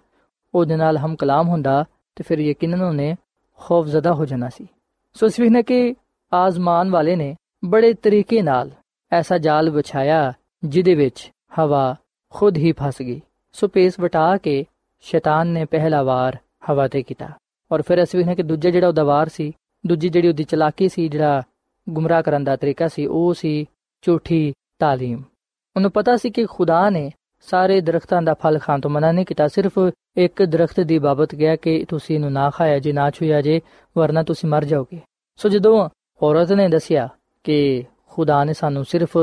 [0.55, 1.85] ਉਹਦੇ ਨਾਲ ਹਮ ਕਲਾਮ ਹੁੰਦਾ
[2.17, 3.15] ਤੇ ਫਿਰ ਯਕੀਨਨ ਉਹਨੇ
[3.59, 4.67] ਖੌਫਜ਼ਦਾ ਹੋ ਜਾਣਾ ਸੀ
[5.17, 5.95] ਸੋ ਇਸ ਨੇ ਕਿ
[6.33, 8.71] ਆਜ਼ਮਾਨ ਵਾਲੇ ਨੇ ਬੜੇ ਤਰੀਕੇ ਨਾਲ
[9.13, 10.33] ਐਸਾ ਜਾਲ ਵਿਛਾਇਆ
[10.65, 11.97] ਜਿਹਦੇ ਵਿੱਚ ਹਵਾ
[12.33, 13.21] ਖੁਦ ਹੀ ਫਸ ਗਈ
[13.53, 14.65] ਸੋ ਪੇਸ ਵਟਾ ਕੇ
[15.05, 16.37] ਸ਼ੈਤਾਨ ਨੇ ਪਹਿਲਾ ਵਾਰ
[16.71, 17.29] ਹਵਾ ਤੇ ਕੀਤਾ
[17.71, 19.53] ਔਰ ਫਿਰ ਅਸੀਂ ਵੇਖਨੇ ਕਿ ਦੂਜਾ ਜਿਹੜਾ ਉਹਦਾ ਵਾਰ ਸੀ
[19.87, 21.43] ਦੂਜੀ ਜਿਹੜੀ ਉਹਦੀ ਚਲਾਕੀ ਸੀ ਜਿਹੜਾ
[21.87, 23.67] ਗੁੰਮਰਾਹ ਕਰਨ ਦਾ ਤਰੀਕਾ ਸੀ ਉਹ ਸੀ
[24.05, 25.23] ਝੂਠੀ تعلیم
[25.77, 27.11] ਉਹਨੂੰ ਪਤਾ ਸੀ ਕਿ ਖੁਦਾ ਨੇ
[27.49, 29.79] ਸਾਰੇ ਦਰਖਤਾਂ ਦਾ ਫਲ ਖਾਣ ਤੋਂ ਮਨਾ ਨਹੀਂ ਕੀਤਾ ਸਿਰਫ
[30.17, 33.61] ਇੱਕ ਦਰਖਤ ਦੀ ਬਾਬਤ ਗਿਆ ਕਿ ਤੁਸੀਂ ਇਹਨੂੰ ਨਾ ਖਾਇਆ ਜੇ ਨਾ ਛੂਇਆ ਜੇ
[33.97, 35.01] ਵਰਨਾ ਤੁਸੀਂ ਮਰ ਜਾਓਗੇ
[35.41, 35.89] ਸੋ ਜਦੋਂ
[36.21, 37.09] ਔਰਤ ਨੇ ਦੱਸਿਆ
[37.45, 39.17] ਕਿ ਖੁਦਾ ਨੇ ਸਾਨੂੰ ਸਿਰਫ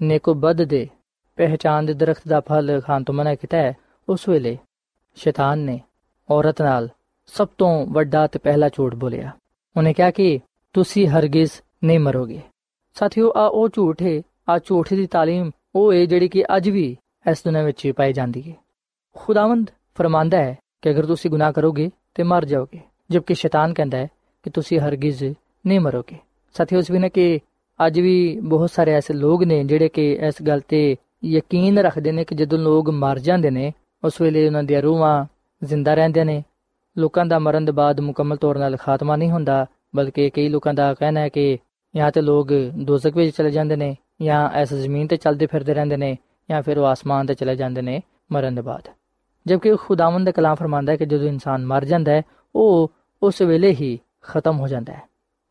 [0.00, 0.88] ਨੇਕੋਬਦ ਦੇ
[1.38, 3.74] ਪਹਿਚਾਨ ਦੇ ਦਰਖਤ ਦਾ ਫਲ ਖਾਣ ਤੋਂ ਮਨਾ ਕੀਤਾ ਹੈ
[4.08, 4.56] ਉਸ ਵੇਲੇ
[5.16, 5.80] ਸ਼ੈਤਾਨ ਨੇ
[6.28, 6.88] ਔਰਤ ਨਾਲ
[7.32, 9.30] ਸਭ ਤੋਂ ਵੱਡਾ ਤੇ ਪਹਿਲਾ ਝੂਠ ਬੋਲਿਆ
[9.76, 10.38] ਉਹਨੇ ਕਿਹਾ ਕਿ
[10.74, 11.52] ਤੁਸੀਂ ਹਰਗਿਜ਼
[11.84, 12.40] ਨਹੀਂ ਮਰੋਗੇ
[12.96, 16.85] ਸਾਥੀਓ ਆ ਉਹ ਝੂਠ ਹੈ ਆ ਝੂਠ ਦੀ تعلیم ਉਹ ਹੈ ਜਿਹੜੀ ਕਿ ਅੱਜ ਵੀ
[17.31, 18.53] ਇਸ ਦੁਨੀਆਂ ਵਿੱਚ ਪਾਈ ਜਾਂਦੀ ਹੈ।
[19.15, 22.79] ਖੁਦਾਵੰਦ ਫਰਮਾਂਦਾ ਹੈ ਕਿ ਅਗਰ ਤੁਸੀਂ ਗੁਨਾਹ ਕਰੋਗੇ ਤੇ ਮਰ ਜਾਓਗੇ,
[23.09, 24.07] ਜਦਕਿ ਸ਼ੈਤਾਨ ਕਹਿੰਦਾ ਹੈ
[24.43, 25.23] ਕਿ ਤੁਸੀਂ ਹਰਗਿਜ਼
[25.67, 26.17] ਨਹੀਂ ਮਰੋਗੇ।
[26.55, 27.39] ਸਾਥੀਓ, ਇਸ ਵੀ ਨੇ ਕਿ
[27.85, 32.23] ਅੱਜ ਵੀ ਬਹੁਤ ਸਾਰੇ ਐਸੇ ਲੋਕ ਨੇ ਜਿਹੜੇ ਕਿ ਇਸ ਗੱਲ ਤੇ ਯਕੀਨ ਰੱਖਦੇ ਨੇ
[32.23, 35.25] ਕਿ ਜਦੋਂ ਲੋਕ ਮਰ ਜਾਂਦੇ ਨੇ, ਉਸ ਵੇਲੇ ਉਹਨਾਂ ਦੀਆਂ ਰੂਹਾਂ
[35.63, 36.43] ਜ਼ਿੰਦਾ ਰਹਿੰਦੀਆਂ ਨੇ।
[36.97, 39.65] ਲੋਕਾਂ ਦਾ ਮਰਨ ਦੇ ਬਾਅਦ ਮੁਕੰਮਲ ਤੌਰ 'ਤੇ ਖਾਤਮਾ ਨਹੀਂ ਹੁੰਦਾ,
[39.95, 41.57] ਬਲਕਿ ਕਈ ਲੋਕਾਂ ਦਾ ਕਹਿਣਾ ਹੈ ਕਿ
[41.95, 45.97] ਜਾਂ ਤੇ ਲੋਕ ਦੋਜ਼ਖ ਵਿੱਚ ਚਲੇ ਜਾਂਦੇ ਨੇ। ਜਾਂ ਇਸ ਜ਼ਮੀਨ ਤੇ ਚੱਲਦੇ ਫਿਰਦੇ ਰਹਿੰਦੇ
[45.97, 46.17] ਨੇ
[46.49, 48.87] ਜਾਂ ਫਿਰ ਉਹ ਆਸਮਾਨ ਤੇ ਚਲੇ ਜਾਂਦੇ ਨੇ ਮਰਨ ਦੇ ਬਾਅਦ।
[49.47, 52.21] ਜਦਕਿ ਖੁਦਾਵੰਦ ਦਾ ਕਲਾਮ ਫਰਮਾਂਦਾ ਹੈ ਕਿ ਜਦੋਂ ਇਨਸਾਨ ਮਰ ਜਾਂਦਾ ਹੈ,
[52.55, 52.91] ਉਹ
[53.23, 55.01] ਉਸ ਵੇਲੇ ਹੀ ਖਤਮ ਹੋ ਜਾਂਦਾ ਹੈ।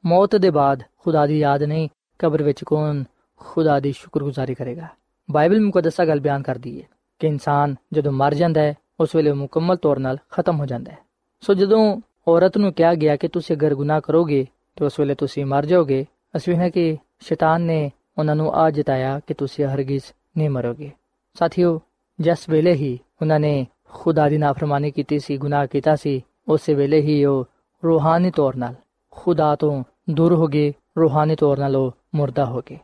[0.06, 3.04] ਮੌਤ ਦੇ ਬਾਅਦ ਖੁਦਾ ਦੀ ਯਾਦ ਨਹੀਂ, ਕਬਰ ਵਿੱਚ ਕੌਣ
[3.38, 4.88] ਖੁਦਾ ਦੀ ਸ਼ੁਕਰਗੁਜ਼ਾਰੀ ਕਰੇਗਾ?
[5.30, 6.86] ਬਾਈਬਲ ਮੁਕੱਦਸਾ ਗੱਲ ਬਿਆਨ ਕਰਦੀ ਹੈ
[7.18, 10.98] ਕਿ ਇਨਸਾਨ ਜਦੋਂ ਮਰ ਜਾਂਦਾ ਹੈ, ਉਸ ਵੇਲੇ ਮੁਕੰਮਲ ਤੌਰ 'ਤੇ ਖਤਮ ਹੋ ਜਾਂਦਾ ਹੈ।
[11.40, 15.46] ਸੋ ਜਦੋਂ ਔਰਤ ਨੂੰ ਕਿਹਾ ਗਿਆ ਕਿ ਤੁਸੀਂ ਅਗਰ ਗੁਨਾਹ ਕਰੋਗੇ, ਤਾਂ ਉਸ ਵੇਲੇ ਤੁਸੀਂ
[15.46, 16.06] ਮਰ ਜਾਓਗੇ,
[16.36, 20.02] ਅਸੀਂ ਵੇਖਿਆ ਕਿ ਸ਼ੈਤਾਨ ਨੇ ਉਹਨਾਂ ਨੂੰ ਆ ਜਿਤਾਇਆ ਕਿ ਤੁਸੀਂ ਹਰਗਿਜ਼
[20.36, 20.90] ਨਹੀਂ ਮਰੋਗੇ।
[21.34, 21.80] ਸਾਥੀਓ,
[22.20, 27.00] ਜਿਸ ਵੇਲੇ ਹੀ ਉਹਨਾਂ ਨੇ ਖੁਦਾ ਦੀ ਨਾਫਰਮਾਨੀ ਕੀਤੀ ਸੀ, ਗੁਨਾਹ ਕੀਤਾ ਸੀ, ਉਸੇ ਵੇਲੇ
[27.00, 27.44] ਹੀ ਉਹ
[27.84, 28.74] ਰੂਹਾਨੀ ਤੌਰ ਨਾਲ,
[29.10, 32.78] ਖੁਦਾ ਤੋਂ ਦੂਰ ਹੋ ਗਏ ਰੂਹਾਨੀ ਤੌਰ ਨਾਲ ਉਹ ਮੁਰਦਾ ਹੋ ਗਏ।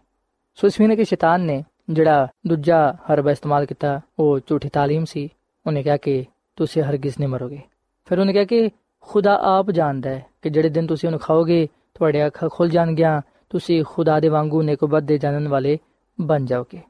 [0.54, 5.28] ਸੋ ਇਸ ਵੇਲੇ ਕਿ ਸ਼ੈਤਾਨ ਨੇ ਜਿਹੜਾ ਦੂਜਾ ਹਰਬਾ ਇਸਤੇਮਾਲ ਕੀਤਾ, ਉਹ ਝੂਠੀ ਤਾਲੀਮ ਸੀ।
[5.66, 6.24] ਉਹਨੇ ਕਿਹਾ ਕਿ
[6.56, 7.60] ਤੁਸੀਂ ਹਰਗਿਜ਼ ਨਹੀਂ ਮਰੋਗੇ।
[8.04, 8.70] ਫਿਰ ਉਹਨੇ ਕਿਹਾ ਕਿ
[9.00, 13.20] ਖੁਦਾ ਆਪ ਜਾਣਦਾ ਹੈ ਕਿ ਜਿਹੜੇ ਦਿਨ ਤੁਸੀਂ ਉਹਨੂੰ ਖਾਓਗੇ ਤੁਹਾਡੇ ਅੱਖਾਂ ਖੁੱਲ ਜਾਣਗੀਆਂ
[13.50, 15.78] ਤੁਸੀਂ ਖੁਦਾ ਦੇ ਵਾਂਗੂ ਨੇਕਬਤ ਦੇ ਜਾਣਨ ਵਾਲੇ
[16.20, 16.80] ਬਣ ਜਾਓਗੇ।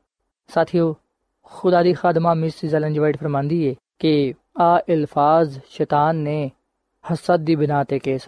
[0.48, 0.96] ਸਾਥੀਓ,
[1.44, 6.50] ਖੁਦਾ ਦੀ ਖਾਦਮਾ ਮਿਸ ਜ਼ਲਨ ਜਵਾਈਟ ਫਰਮਾਂਦੀ ਹੈ ਕਿ ਆ ਅਲਫਾਜ਼ ਸ਼ੈਤਾਨ ਨੇ
[7.12, 8.18] ਹਸਦ ਦੀ ਬਿਨਾ ਤੇ ਕਹੇ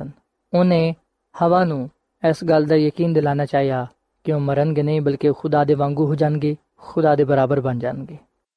[0.54, 0.94] ਉਹਨੇ
[1.42, 1.90] ਹਵਾ ਨੂੰ
[2.28, 3.86] ਇਸ ਗੱਲ ਦਾ ਯਕੀਨ ਦਿਲਾਣਾ ਚਾਹਿਆ
[4.24, 8.16] ਕਿ ਉਹ ਮਰਨਗੇ ਨਹੀਂ, ਬਲਕਿ ਖੁਦਾ ਦੇ ਵਾਂਗੂ ਹੋ ਜਾਣਗੇ, ਖੁਦਾ ਦੇ ਬਰਾਬਰ ਬਣ ਜਾਣਗੇ।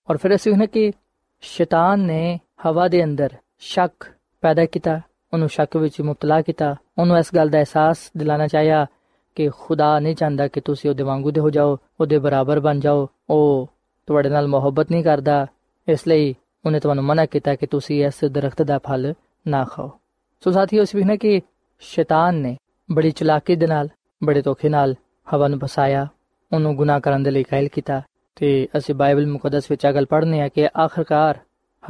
[0.10, 0.91] ਔਰ ਫਿਰ ਅਸੀਂ ਉਹਨਾਂ ਕਿ
[1.41, 3.29] ਸ਼ੈਤਾਨ ਨੇ ਹਵਾ ਦੇ ਅੰਦਰ
[3.60, 4.05] ਸ਼ੱਕ
[4.41, 5.01] ਪੈਦਾ ਕੀਤਾ,
[5.34, 8.86] ਉਹਨੂੰ ਸ਼ੱਕ ਵਿੱਚ ਮੁਬਤਲਾ ਕੀਤਾ, ਉਹਨੂੰ ਇਸ ਗੱਲ ਦਾ ਅਹਿਸਾਸ ਦਿਲਾਣਾ ਚਾਹਿਆ
[9.36, 13.08] ਕਿ ਖੁਦਾ ਨਹੀਂ ਚਾਹੁੰਦਾ ਕਿ ਤੁਸੀਂ ਉਹਦੇ ਵਾਂਗੂ ਦੇ ਹੋ ਜਾਓ, ਉਹਦੇ ਬਰਾਬਰ ਬਣ ਜਾਓ।
[13.30, 13.70] ਉਹ
[14.08, 15.48] ਤੁਹਾਡੇ ਨਾਲ ਮੁਹੱਬਤ ਨਹੀਂ ਕਰਦਾ।
[15.88, 19.13] ਇਸ ਲਈ ਉਹਨੇ ਤੁਹਾਨੂੰ ਮਨਾ ਕੀਤਾ ਕਿ ਤੁਸੀਂ ਇਸ ਦਰਖਤ ਦਾ ਫਲ
[19.48, 19.92] ਨਾ ਖਾਓ।
[20.44, 21.42] ਸੋ ਸਾਥੀਓ, ਇਸ ਵੀ ਕਿ
[21.80, 22.58] ਸ਼ੈਤਾਨ ਨੇ
[22.92, 23.89] ਬੜੀ ਚਲਾਕੀ ਦੇ ਨਾਲ,
[24.24, 24.96] ਬੜੇ ਧੋਖੇ ਨਾਲ
[25.34, 26.08] ਹਵਾ ਨੂੰ ਫਸਾਇਆ,
[26.54, 28.01] ਉਹਨੂੰ ਗੁਨਾਹ ਕਰਨ ਦੇ ਲਈ ਕਾਇਲ ਕੀਤਾ।
[28.36, 31.39] ਤੇ ਅਸੀਂ ਬਾਈਬਲ ਮੁਕੱਦਸ ਵਿੱਚ ਆ ਗੱਲ ਪੜ੍ਹਨੇ ਆ ਕਿ ਆਖਰਕਾਰ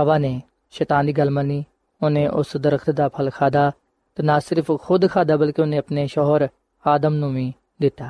[0.01, 1.65] ਹਵਾ ਨੇ ਸ਼ੈਤਾਨ ਦੀ ਗੱਲ ਮੰਨੀ,
[2.03, 3.71] ਉਹਨੇ ਉਸ ਦਰਖਤ ਦਾ ਫਲ ਖਾਦਾ
[4.15, 6.47] ਤੇ ਨਾ ਸਿਰਫ ਖੁਦ ਖਾਦਾ ਬਲਕਿ ਉਹਨੇ ਆਪਣੇ ਸ਼ੋਹਰ
[6.87, 8.09] ਆਦਮ ਨੂੰ ਵੀ ਦਿੱਤਾ।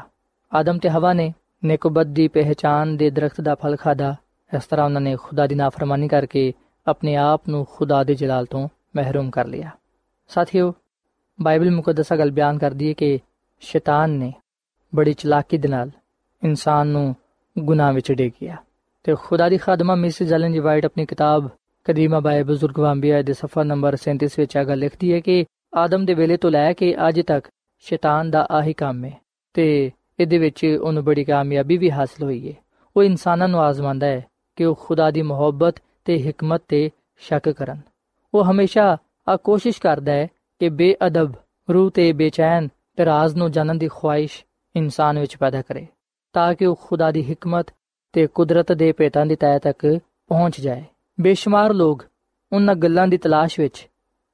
[0.54, 1.34] ਆਦਮ ਤੇ ਹਵਾ ਨੇ
[1.66, 4.16] ਨੇਕਬਤ ਦੀ ਪਹਿਚਾਨ ਦੇ ਦਰਖਤ ਦਾ ਫਲ ਖਾਦਾ
[4.58, 6.54] ਇਸ ਤਰ੍ਹਾਂ ਉਹਨਾਂ ਨੇ ਖੁਦਾ ਦੀ ਨਾਫਰਮਾਨੀ ਕਰਕੇ
[6.88, 9.70] ਆਪਣੇ ਆਪ ਨੂੰ ਖੁਦਾ ਦੇ ਜਲਾਲ ਤੋਂ ਮਹਿਰੂਮ ਕਰ ਲਿਆ।
[10.28, 10.74] ਸਾਥੀਓ,
[11.42, 13.20] ਬਾਈਬਲ ਮੁਕੱਦਸ ਗੱਲ ਬਿਆਨ ਕਰਦੀ ਹੈ ਕਿ
[13.60, 14.34] ਸ਼ੈਤਾਨ ਨੇ
[14.96, 15.92] ਬੜੀ ਚਲਾਕੀ ਦੇ ਨਾਲ
[16.44, 17.16] ਇਨਸਾਨ ਨੂੰ
[17.60, 18.56] ਗੁਨਾਹ ਵਿੱਚ ਡੇਗਿਆ
[19.04, 21.50] ਤੇ ਖੁਦਾ ਦੀ ਖਾਦਮਾ ਮਿਸ ਜਲਨ ਜੀ ਵਾਈਟ ਆਪਣੀ ਕਿਤਾਬ
[21.84, 26.06] ਕਦੀਮਾ ਬਾਏ ਬਜ਼ੁਰਗ ਵਾਂਬੀਆ ਦੇ ਸਫਾ ਨੰਬਰ 37 ਵਿੱਚ ਆ ਗੱਲ ਲਿਖਦੀ ਹੈ ਕਿ ਆਦਮ
[26.06, 27.48] ਦੇ ਵੇਲੇ ਤੋਂ ਲੈ ਕੇ ਅੱਜ ਤੱਕ
[27.80, 29.20] ਸ਼ੈਤਾਨ ਦਾ ਆਹੀ ਕੰਮ ਹੈ
[29.54, 32.54] ਤੇ ਇਹਦੇ ਵਿੱਚ ਉਹਨੂੰ ਬੜੀ ਕਾਮਯਾਬੀ ਵੀ ਹਾਸਲ ਹੋਈ ਹੈ।
[32.98, 37.80] ਉਹ ਇਨਸਾਨਾਂ ਨੂੰ ਆਜ਼ਮਾਉਂਦਾ ਹੈ ਕਿ ਉਹ ਖੁਦਾ ਦੀ ਮੁਹੱਬਤ ਤੇ ਹਕਮਤ ਤੇ ਸ਼ੱਕ ਕਰਨ।
[38.34, 40.28] ਉਹ ਹਮੇਸ਼ਾ ਆ ਕੋਸ਼ਿਸ਼ ਕਰਦਾ ਹੈ
[40.60, 41.34] ਕਿ ਬੇਅਦਬ,
[41.74, 44.44] ਰੂਹ ਤੇ ਬੇਚੈਨ ਤੇ ਰਾਜ਼ ਨੂੰ ਜਾਣਨ ਦੀ ਖੁਆਇਸ਼
[44.76, 45.88] ਇਨਸਾਨ ਵਿੱਚ ਪੈਦਾ ਕਰੇ,
[46.34, 47.66] ਤਾਂ ਕਿ ਉਹ ਖੁਦਾ ਦੀ ਹਕਮਤ
[48.14, 50.84] ਤੇ ਕੁਦਰਤ ਦੇ ਭੇਤਾਂ ਦੀ ਤਹਿ ਤੱਕ ਪਹੁੰਚ ਜਾਏ।
[51.22, 52.06] ਬੇਸ਼ੁਮਾਰ ਲੋਕ
[52.54, 53.88] ਉਹਨਾਂ ਗੱਲਾਂ ਦੀ ਤਲਾਸ਼ ਵਿੱਚ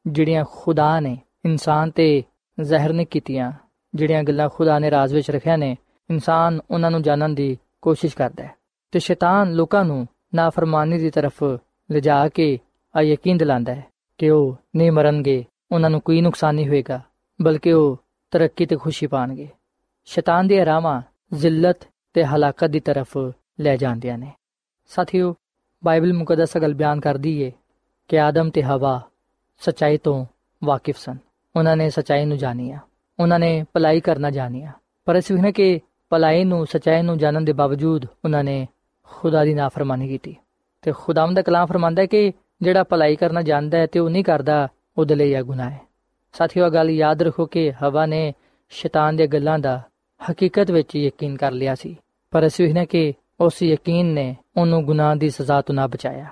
[0.08, 2.24] ਜਿਹੜੀਆਂ ਖੁਦਾ ਨੇ ਇਨਸਾਨ ਤੇ
[2.64, 3.52] ਜ਼ਹਿਰ ਨੇ ਕੀਤੀਆਂ,
[3.96, 5.78] ਜਿਹੜੀਆਂ ਗੱਲਾਂ ਖੁਦਾ ਨੇ ਰਾਜ਼ ਵਿੱਚ ਰੱਖਿਆ ਨੇ,
[6.10, 8.56] ਇਨਸਾਨ ਉਹਨਾਂ ਨੂੰ ਜਾਣਨ ਦੀ ਕੋਸ਼ਿਸ਼ ਕਰਦਾ ਹੈ।
[8.92, 11.44] ਤੇ ਸ਼ੈਤਾਨ ਲੋਕਾਂ ਨੂੰ ਨਾਫਰਮਾਨੀ ਦੀ ਤਰਫ
[11.92, 12.60] ਲਿਜਾ ਕੇ
[12.96, 13.86] ਆ ਯਕੀਨ ਦਿਲਾਉਂਦਾ ਹੈ
[14.18, 17.02] ਕਿ ਉਹ ਨਹੀਂ ਮਰਨਗੇ, ਉਹਨਾਂ ਨੂੰ ਕੋਈ ਨੁਕਸਾਨ ਨਹੀਂ ਹੋਏਗਾ,
[17.42, 18.00] ਬਲਕਿ ਉਹ
[18.32, 19.48] ਤਰੱਕੀ ਤੇ ਖੁਸ਼ੀ ਪਾਣਗੇ।
[20.06, 21.02] ਸ਼ੈਤਾਨ ਦੇ ਰਾਮਾ
[21.34, 21.78] ਜ਼ਿਲਤ
[22.14, 23.18] ਤੇ ਹਲਾਕਤ ਦੀ ਤਰਫ
[23.60, 24.32] ਲੈ ਜਾਂਦੀਆਂ ਨੇ।
[24.88, 25.36] ਸਾਥੀਓ,
[25.84, 27.52] ਬਾਈਬਲ ਮੁਕੱਦਸ ਗੱਲ ਬਿਆਨ ਕਰਦੀ ਏ
[28.08, 29.02] ਕਿ ਆਦਮ ਤੇ ਹਵਾ
[29.60, 30.26] ਸਚਾਈ ਤੋਂ
[30.64, 31.18] ਵਾਕਿਫ ਸਨ।
[31.56, 32.80] ਉਹਨਾਂ ਨੇ ਸਚਾਈ ਨੂੰ ਜਾਣਿਆ
[33.20, 34.72] ਉਹਨਾਂ ਨੇ ਭਲਾਈ ਕਰਨਾ ਜਾਣਿਆ
[35.06, 38.68] ਪਰ ਇਸ ਵਿਖੇ ਕਿ ਭਲਾਈ ਨੂੰ, ਸਚਾਈ ਨੂੰ ਜਾਣਨ ਦੇ ਬਾਵਜੂਦ ਉਹਨਾਂ ਨੇ
[39.04, 40.36] ਖੁਦਾ ਦੀ ਨਾਫਰਮਾਨੀ ਕੀਤੀ।
[40.82, 44.24] ਤੇ ਖੁਦਾਵੰਦ ਦਾ ਕਲਾਮ ਫਰਮਾਂਦਾ ਹੈ ਕਿ ਜਿਹੜਾ ਭਲਾਈ ਕਰਨਾ ਜਾਣਦਾ ਹੈ ਤੇ ਉਹ ਨਹੀਂ
[44.24, 45.82] ਕਰਦਾ, ਉਹਦੇ ਲਈ ਇਹ ਗੁਨਾਹ ਹੈ।
[46.34, 48.34] ਸਾਥੀਓ ਗੱਲ ਯਾਦ ਰੱਖੋ ਕਿ ਹਵਾ ਨੇ
[48.70, 49.82] ਸ਼ੈਤਾਨ ਦੇ ਗੱਲਾਂ ਦਾ
[50.32, 51.98] ਹਕੀਕਤ ਵਿੱਚ ਯਕੀਨ ਕਰ ਲਿਆ ਸੀ।
[52.32, 56.26] ਪਰ ਅਸੀਂ ਇਹਨਾਂ ਕਿ ਉਸ ਯਕੀਨ ਨੇ ਉਹਨੂੰ ਗੁਨਾਹ ਦੀ ਸਜ਼ਾ ਤੋਂ ਨਾ ਬਚਾਇਆ।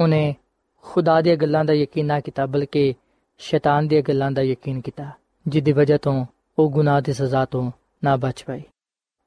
[0.00, 0.34] ਉਹਨੇ
[0.82, 2.94] ਖੁਦਾ ਦੀਆਂ ਗੱਲਾਂ ਦਾ ਯਕੀਨ ਨਾ ਕੀਤਾ, ਬਲਕਿ
[3.38, 5.10] ਸ਼ੈਤਾਨ ਦੀਆਂ ਗੱਲਾਂ ਦਾ ਯਕੀਨ ਕੀਤਾ
[5.48, 6.26] ਜਿੱਦੀ ਵਜ੍ਹਾ ਤੋਂ
[6.58, 7.70] ਉਹ ਗੁਨਾਹ ਦੀ ਸਜ਼ਾ ਤੋਂ
[8.04, 8.62] ਨਾ ਬਚ ਪਾਈ।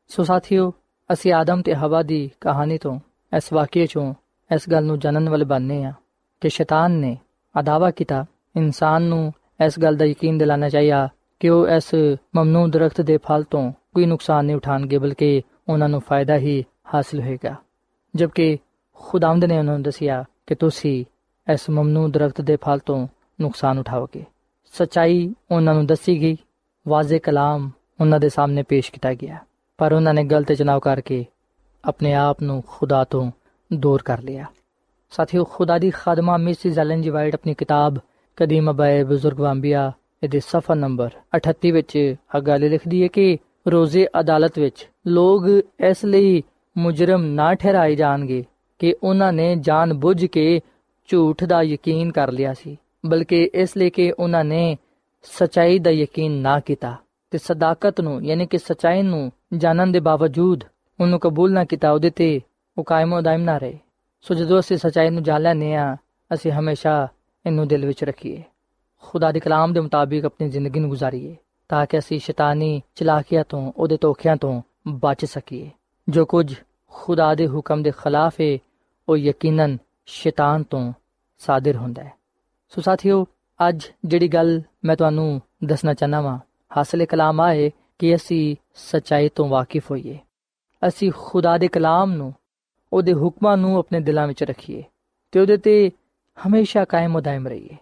[0.08, 0.74] ਸੋ ਸਾਥੀਓ,
[1.14, 3.00] ਅਸੀਂ ਆਦਮ ਤੇ ਹਵਾ ਦੀ ਕਹਾਣੀ ਤੋਂ
[3.38, 4.14] ਇਸ ਵਾਕਿਏ ਚੋਂ
[4.56, 5.94] ਇਸ ਗੱਲ ਨੂੰ ਜਾਣਨ ਵਾਲੇ ਬਣਨੇ ਆ
[6.42, 7.18] ਕਿ ਸ਼ੈਤਾਨ ਨੇ
[7.60, 9.34] ਅਦਾਵਾ ਕੀਤਾ, ਇਨਸਾਨ ਨੂੰ
[9.66, 11.96] ਇਸ ਗੱਲ ਦਾ ਯਕੀਨ ਦਿਲਾਣਾ ਚਾਹੀਦਾ ਕਿ ਉਹ ਇਸ
[12.36, 17.22] ਮਮਨੂ ਦਰਖਤ ਦੇ ਫਲ ਤੋਂ ਕੋਈ ਨੁਕਸਾਨ ਨਹੀਂ ਉਠਾਣਗੇ, ਬਲਕਿ ਉਹਨਾਂ ਨੂੰ ਫਾਇਦਾ ਹੀ ਹਾਸਲ
[17.22, 17.56] ਹੋਏਗਾ।
[18.16, 18.58] ਜਦਕਿ
[18.94, 21.06] ਖੁਦਾਵੰਦ ਨੇ ਉਹਨਾਂ ਨੂੰ ਦੱਸਿਆ ਕਿ ਤੁਸੀਂ
[21.54, 23.08] ਇਸ ਮਮਨੂ ਦਰਖਤ ਦੇ ਫਲ ਤੋਂ
[23.42, 24.24] ਨੁਕਸਾਨ ਉਠਾਓਗੇ।
[24.74, 26.38] ਸਚਾਈ ਉਹਨਾਂ ਨੂੰ ਦੱਸੀ ਗਈ
[26.88, 27.72] ਵਾਜ਼ੇ ਕਲਾਮ
[28.02, 29.38] ਉਹਨਾਂ ਦੇ ਸਾਹਮਣੇ ਪੇਸ਼ ਕੀਤਾ ਗਿਆ।
[29.78, 31.26] ਪਰ ਉਹਨਾਂ ਨੇ ਗਲਤ ਚਨਾਵ ਕਰਕੇ
[31.86, 33.32] ਆਪਣੇ ਆਪ ਨੂੰ ਖੁਦਾ ਤੋਂ
[33.74, 34.46] ਦੂਰ ਕਰ ਲਿਆ।
[35.12, 37.98] ਸਾਥੀਓ, ਖੁਦਾ ਦੀ ਖਾਦਮਾ ਮਿਸਿਸ ਐਲਨ ਜੀ ਵਾਈਟ ਆਪਣੀ ਕਿਤਾਬ
[38.36, 39.92] ਕਦੀਮ ਬਾਏ ਬਜ਼ੁਰਗ ਵਾਂਬੀਆ
[40.24, 45.48] ਇਹਦੇ ਸਫਾ ਨੰਬਰ 38 ਵਿੱਚ ਆ ਗੱਲ ਲਿਖਦੀ ਹੈ ਕਿ ਰੋਜ਼ੇ ਅਦਾਲਤ ਵਿੱਚ ਲੋਕ
[45.86, 46.44] ਇਸ ਲਈ
[46.78, 48.46] ਮੁਜਰਮ ਨਾ ਠਹਿਰਾਏ ਜਾਣਗੇ
[48.80, 50.62] ਕਿ ਉਹਨਾਂ ਨੇ ਜਾਣ ਬੁੱਝ ਕੇ
[51.08, 54.78] ਝੂਠ ਦਾ ਯਕੀਨ ਕਰ ਲਿਆ ਸੀ। ਬਲਕਿ ਇਸ ਲਈ ਕਿ ਉਹਨਾਂ ਨੇ
[55.24, 56.96] ਸਚਾਈ ਦਾ ਯਕੀਨ ਨਾ ਕੀਤਾ
[57.32, 60.64] ਤੇ ਸਦਾਕਤ ਨੂੰ, ਯਾਨੀ ਕਿ ਸਚਾਈ ਨੂੰ ਜਾਣਨ ਦੇ ਬਾਵਜੂਦ
[61.00, 62.42] ਉਹਨੂੰ ਕਬੂਲ ਨਾ ਕੀਤਾ, ਉਹਦੇ ਤੇ
[62.78, 63.80] ਉਹ ਕਾਇਮੋ ਦਾਇਮ ਨਾ ਰਹੇ।
[64.22, 65.98] ਸੋ ਜਦੋਂ ਅਸੀਂ ਸਚਾਈ ਨੂੰ ਜਾਣ ਲੈਨੇ ਆ
[66.34, 67.08] ਅਸੀਂ ਹਮੇਸ਼ਾ
[67.46, 68.44] ਇਹਨੂੰ ਦਿਲ ਵਿੱਚ ਰੱਖੀਏ।
[69.02, 71.36] ਖੁਦਾ ਦੇ ਕਲਾਮ ਦੇ ਮੁਤਾਬਿਕ ਆਪਣੀ ਜ਼ਿੰਦਗੀ ਨੂੰ ਗੁਜ਼ਾਰੀਏ,
[71.70, 75.70] ਤਾਂ ਕਿ ਅਸੀਂ ਸ਼ੈਤਾਨੀ ਚਲਾਕੀਆਂ ਤੋਂ, ਉਹਦੇ ਧੋਖਿਆਂ ਤੋਂ ਬਚ ਸਕੀਏ।
[76.10, 76.56] ਜੋ ਕੁਝ
[76.90, 78.58] ਖੁਦਾ ਦੇ ਹੁਕਮ ਦੇ ਖਿਲਾਫ ਹੈ,
[79.10, 80.94] ਉਹ ਯਕੀਨਨ ਸ਼ੈਤਾਨ ਤੋਂ
[81.40, 82.19] ਸਾਦਰ ਹੁੰਦਾ ਹੈ।
[82.70, 83.26] ਸੋ ਸਾਥੀਓ,
[83.70, 86.38] ਅੱਜ ਜਿਹੜੀ ਗੱਲ ਮੈਂ ਤੁਹਾਨੂੰ ਦੱਸਣਾ ਚਾਹਨਾ ਵਾਂ,
[86.78, 90.18] ਹਾਸਲੇ ਕਲਾਮ ਆਏ ਕਿ ਅਸੀਂ ਸਚਾਈ ਤੋਂ ਵਾਕਿਫ ਹੋਈਏ।
[90.88, 92.34] ਅਸੀਂ ਖੁਦਾ ਦੇ ਕਲਾਮ ਨੂੰ,
[92.94, 94.84] ਉਹਦੇ ਹੁਕਮਾਂ ਨੂੰ ਆਪਣੇ ਦਿਲਾਂ ਵਿੱਚ ਰੱਖੀਏ
[95.32, 95.92] ਤੇ ਉਹਦੇ ਤੇ
[96.38, 97.78] ਹਮੇਸ਼ਾ ਕਾਇਮ ਉਦਾਇਮ ਰਹੀਏ।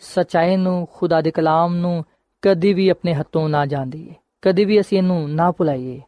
[0.00, 2.04] ਸਚਾਈ ਨੂੰ, ਖੁਦਾ ਦੇ ਕਲਾਮ ਨੂੰ
[2.42, 6.00] ਕਦੀ ਵੀ ਆਪਣੇ ਹੱਥੋਂ ਨਾ ਜਾਣ ਦਈਏ ਕਦੀ ਵੀ ਅਸੀਂ ਇਹਨੂੰ ਨਾ ਭੁਲਾਈਏ,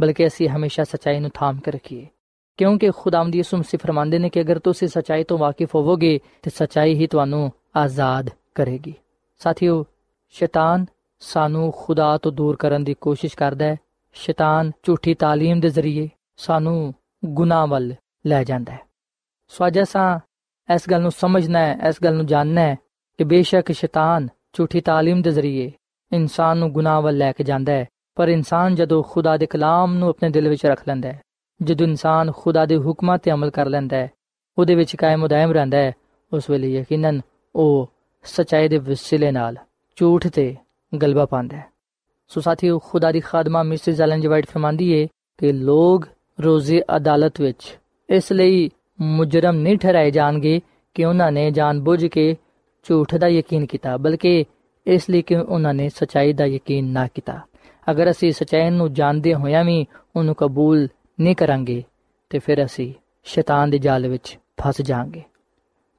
[0.00, 2.06] ਬਲਕਿ ਅਸੀਂ ਹਮੇਸ਼ਾ ਸਚਾਈ ਨੂੰ ਥਾਮ ਕੇ ਰੱਖੀਏ।
[2.56, 6.94] ਕਿਉਂਕਿ ਖੁਦਾਵੰਦ ਯਿਸੂ ਮਸੀਹ ਫਰਮਾਉਂਦੇ ਨੇ ਕਿ ਅਗਰ ਤੁਸੀਂ ਸਚਾਈ ਤੋਂ ਵਾਕਿਫ ਹੋਵੋਗੇ, ਤੇ ਸਚਾਈ
[6.94, 8.94] ਹੀ ਤੁਹਾਨੂੰ ਆਜ਼ਾਦ ਕਰੇਗੀ।
[9.38, 9.84] ਸਾਥੀਓ,
[10.30, 10.86] ਸ਼ੈਤਾਨ
[11.20, 13.76] ਸਾਨੂੰ ਖੁਦਾ ਤੋਂ ਦੂਰ ਕਰਨ ਦੀ ਕੋਸ਼ਿਸ਼ ਕਰਦਾ ਹੈ।
[14.12, 17.94] ਸ਼ੈਤਾਨ ਝੂਠੀ ਤਾਲੀਮ ਦੇ ਜ਼ਰੀਏ ਸਾਨੂੰ ਗੁਨਾਹ ਵੱਲ
[18.26, 18.80] ਲੈ ਜਾਂਦਾ ਹੈ।
[19.48, 20.18] ਸੋ ਅੱਜ ਅਸਾਂ
[20.74, 22.76] ਇਸ ਗੱਲ ਨੂੰ ਸਮਝਣਾ ਹੈ, ਇਸ ਗੱਲ ਨੂੰ ਜਾਣਨਾ ਹੈ
[23.18, 25.72] ਕਿ ਬੇਸ਼ੱਕ ਸ਼ੈਤਾਨ ਝੂਠੀ ਤਾਲੀਮ ਦੇ ਜ਼ਰੀਏ
[26.12, 30.08] ਇਨਸਾਨ ਨੂੰ ਗੁਨਾਹ ਵੱਲ ਲੈ ਕੇ ਜਾਂਦਾ ਹੈ। ਪਰ ਇਨਸਾਨ ਜਦੋਂ ਖੁਦਾ ਦੇ ਕਲਾਮ ਨੂੰ
[30.08, 31.20] ਆਪਣੇ ਦਿਲ ਵਿੱਚ ਰੱਖ ਲੈਂਦਾ ਹੈ,
[31.62, 34.10] ਜਦੋਂ ਇਨਸਾਨ ਖੁਦਾ ਦੇ ਹੁਕਮਾਂ ਤੇ ਅਮਲ ਕਰ ਲੈਂਦਾ ਹੈ,
[34.58, 35.92] ਉਹਦੇ ਵਿੱਚ ਕਾਇਮ ਉਦਾਇਮ ਰਹਿੰਦਾ ਹੈ,
[36.32, 37.20] ਉਸ ਵੇਲੇ ਯਕੀਨਨ
[37.54, 37.90] ਉਹ
[38.24, 39.56] ਸਚਾਈ ਦੇ ਵਸਿਲੇ ਨਾਲ
[39.96, 40.56] ਝੂਠ ਤੇ
[41.02, 41.64] ਗਲਬਾ ਪਾਉਂਦਾ ਹੈ।
[42.28, 45.06] ਸੋ ਸਾਥੀਓ, ਖੁਦਾ ਦੀ ਖਾਦਮਾ ਮਿਸਿਸ ਐਲਨ ਜੀ ਵਾਈਟ ਫਰਮਾਂਦੀ ਹੈ
[45.38, 46.08] ਕਿ ਲੋਕ
[46.40, 47.76] ਰੋਜ਼ੇ ਅਦਾਲਤ ਵਿੱਚ
[48.10, 50.60] ਇਸ ਲਈ ਮੁਜਰਮ ਨਹੀਂ ਠਹਿਰਾਏ ਜਾਣਗੇ
[50.94, 52.36] ਕਿ ਉਹਨਾਂ ਨੇ ਜਾਣਬੁੱਝ ਕੇ
[52.84, 54.44] ਝੂਠ ਦਾ ਯਕੀਨ ਕੀਤਾ, ਬਲਕਿ
[54.86, 57.40] ਇਸ ਲਈ ਕਿ ਉਹਨਾਂ ਨੇ ਸਚਾਈ ਦਾ ਯਕੀਨ ਨਾ ਕੀਤਾ।
[57.90, 59.86] ਅਗਰ ਅਸੀਂ ਸਚਾਈ ਨੂੰ ਜਾਣਦੇ ਹੋਇਆਂ ਵੀ
[60.16, 60.88] ਉਹਨੂੰ ਕਬੂਲ
[61.20, 61.82] ਨਹੀਂ ਕਰਾਂਗੇ,
[62.30, 62.92] ਤੇ ਫਿਰ ਅਸੀਂ
[63.24, 65.22] ਸ਼ੈਤਾਨ ਦੇ ਜਾਲ ਵਿੱਚ ਫਸ ਜਾਾਂਗੇ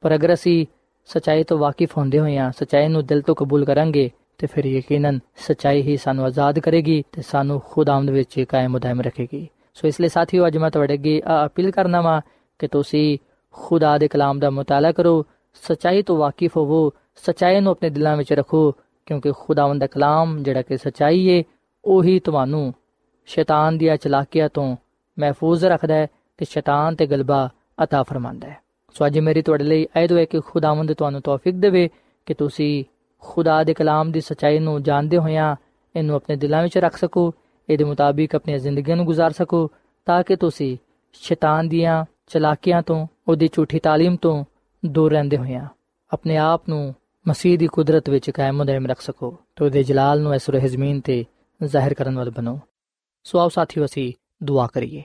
[0.02, 0.66] ਪਰ ਅਗਰ ਅਸੀਂ
[1.09, 5.83] ਸਚਾਈ ਤੋਂ ਵਾਕਿਫ ਹੁੰਦੇ ਹੋਇਆਂ ਸਚਾਈ ਨੂੰ ਦਿਲ ਤੋਂ ਕਬੂਲ ਕਰਾਂਗੇ ਤੇ ਫਿਰ ਯਕੀਨਨ ਸਚਾਈ
[5.83, 10.47] ਹੀ ਸਾਨੂੰ ਆਜ਼ਾਦ ਕਰੇਗੀ ਤੇ ਸਾਨੂੰ ਖੁਦਾਵੰਦ ਵਿੱਚ ਕਾਇਮ ਉਦਾਇਮ ਰੱਖੇਗੀ ਸੋ ਇਸ ਲਈ ਸਾਥੀਓ
[10.47, 12.21] ਅੱਜ ਮੈਂ ਤੁਹਾਡੇ ਅੱਗੇ ਆ ਅਪੀਲ ਕਰਨਾ ਵਾ
[12.61, 13.19] ਕਿ ਤੁਸੀਂ
[13.55, 15.25] ਖੁਦਾ ਦੇ ਕਲਾਮ ਦਾ ਮਤਾਲਾ ਕਰੋ
[15.62, 16.90] ਸਚਾਈ ਤੋਂ ਵਾਕਿਫ ਹੋਵੋ
[17.25, 18.71] ਸਚਾਈ ਨੂੰ ਆਪਣੇ ਦਿਲਾਂ ਵਿੱਚ ਰੱਖੋ
[19.07, 21.42] ਕਿਉਂਕਿ ਖੁਦਾਵੰਦ ਦਾ ਕਲਾਮ ਜਿਹੜਾ ਕਿ ਸਚਾਈ ਏ
[21.85, 22.73] ਉਹੀ ਤੁਹਾਨੂੰ
[23.29, 24.77] ਸ਼ੈਤਾਨ ਦੀਆਂ ਚਲਾਕੀਆਂ ਤੋਂ
[25.19, 26.07] ਮਹਿਫੂਜ਼ ਰੱਖਦਾ ਹੈ
[26.38, 27.49] ਤੇ ਸ਼ੈਤਾਨ ਤੇ ਗਲਬਾ
[27.83, 28.61] عطا ਫਰਮਾਂਦਾ ਹੈ
[28.93, 31.89] ਸੋ ਅੱਜ ਮੇਰੀ ਤੁਹਾਡੇ ਲਈ ਇਹ ਦੁਆ ਹੈ ਕਿ ਖੁਦਾਵੰਦ ਤੁਹਾਨੂੰ ਤੌਫੀਕ ਦੇਵੇ
[32.25, 32.84] ਕਿ ਤੁਸੀਂ
[33.19, 35.56] ਖੁਦਾ ਦੇ ਕਲਾਮ ਦੀ ਸਚਾਈ ਨੂੰ ਜਾਣਦੇ ਹੋਇਆਂ
[35.95, 37.34] ਇਹਨੂੰ ਆਪਣੇ ਦਿਲਾਂ ਵਿੱਚ ਰੱਖ ਸਕੋ,
[37.69, 39.71] ਇਹਦੇ ਮੁਤਾਬਿਕ ਆਪਣੀ ਜ਼ਿੰਦਗੀ ਨੂੰ گزار ਸਕੋ,
[40.06, 40.77] ਤਾਂ ਕਿ ਤੁਸੀਂ
[41.13, 44.45] ਸ਼ੈਤਾਨ ਦੀਆਂ ਚਲਾਕੀਆਂ ਤੋਂ, ਉਹਦੀ ਝੂਠੀ تعلیم ਤੋਂ
[44.86, 45.67] ਦੂਰ ਰਹਿੰਦੇ ਹੋਇਆਂ
[46.13, 46.95] ਆਪਣੇ ਆਪ ਨੂੰ
[47.27, 51.01] ਮਸੀਹ ਦੀ ਕੁਦਰਤ ਵਿੱਚ ਕਾਇਮ ਦائم ਰੱਖ ਸਕੋ। ਤੇ ਉਹਦੇ ਜਲਾਲ ਨੂੰ ਇਸ ਰਹ ਜ਼ਮੀਨ
[51.01, 51.25] ਤੇ
[51.63, 52.60] ਜ਼ਾਹਿਰ ਕਰਨ ਵਾਲੇ ਬਣੋ।
[53.23, 55.04] ਸੋ ਆਓ ਸਾਥੀਓ, ਅਸੀਂ ਦੁਆ ਕਰੀਏ।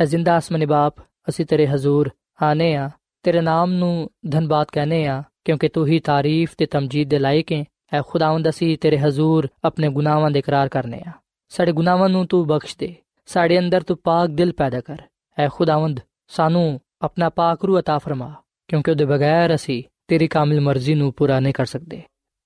[0.00, 0.94] ਐ ਜ਼ਿੰਦਾ ਆਸਮਾਨੀ ਬਾਪ,
[1.28, 2.10] ਅਸੀਂ ਤੇਰੇ ਹਜ਼ੂਰ
[2.42, 2.90] ਆਨੇ ਆ।
[3.23, 7.63] ਤੇਰੇ ਨਾਮ ਨੂੰ ਧੰਨਵਾਦ ਕਹਨੇ ਆ ਕਿਉਂਕਿ ਤੂੰ ਹੀ ਤਾਰੀਫ ਤੇ ਤਮਜੀਦ ਦੇ ਲਾਇਕ ਹੈ
[7.93, 11.11] ਐ ਖੁਦਾਵੰਦ ਅਸੀਂ ਤੇਰੇ ਹਜ਼ੂਰ ਆਪਣੇ ਗੁਨਾਹਾਂ ਦੇ ਇਕਰਾਰ ਕਰਨੇ ਆ
[11.51, 15.01] ਸਾਡੇ ਗੁਨਾਹਾਂ ਨੂੰ ਤੂੰ ਬਖਸ਼ ਦੇ ਸਾਡੇ ਅੰਦਰ ਤੂੰ ਪਾਕ ਦਿਲ ਪੈਦਾ ਕਰ
[15.37, 18.33] ਐ ਖੁਦਾਵੰਦ ਸਾਨੂੰ ਆਪਣਾ ਪਾਕ ਰੂ عطا ਫਰਮਾ
[18.67, 22.01] ਕਿਉਂਕਿ ਉਹਦੇ ਬਗੈਰ ਅਸੀਂ ਤੇਰੀ ਕਾਮਿਲ ਮਰਜ਼ੀ ਨੂੰ ਪੂਰਾ ਨਹੀਂ ਕਰ ਸਕਦੇ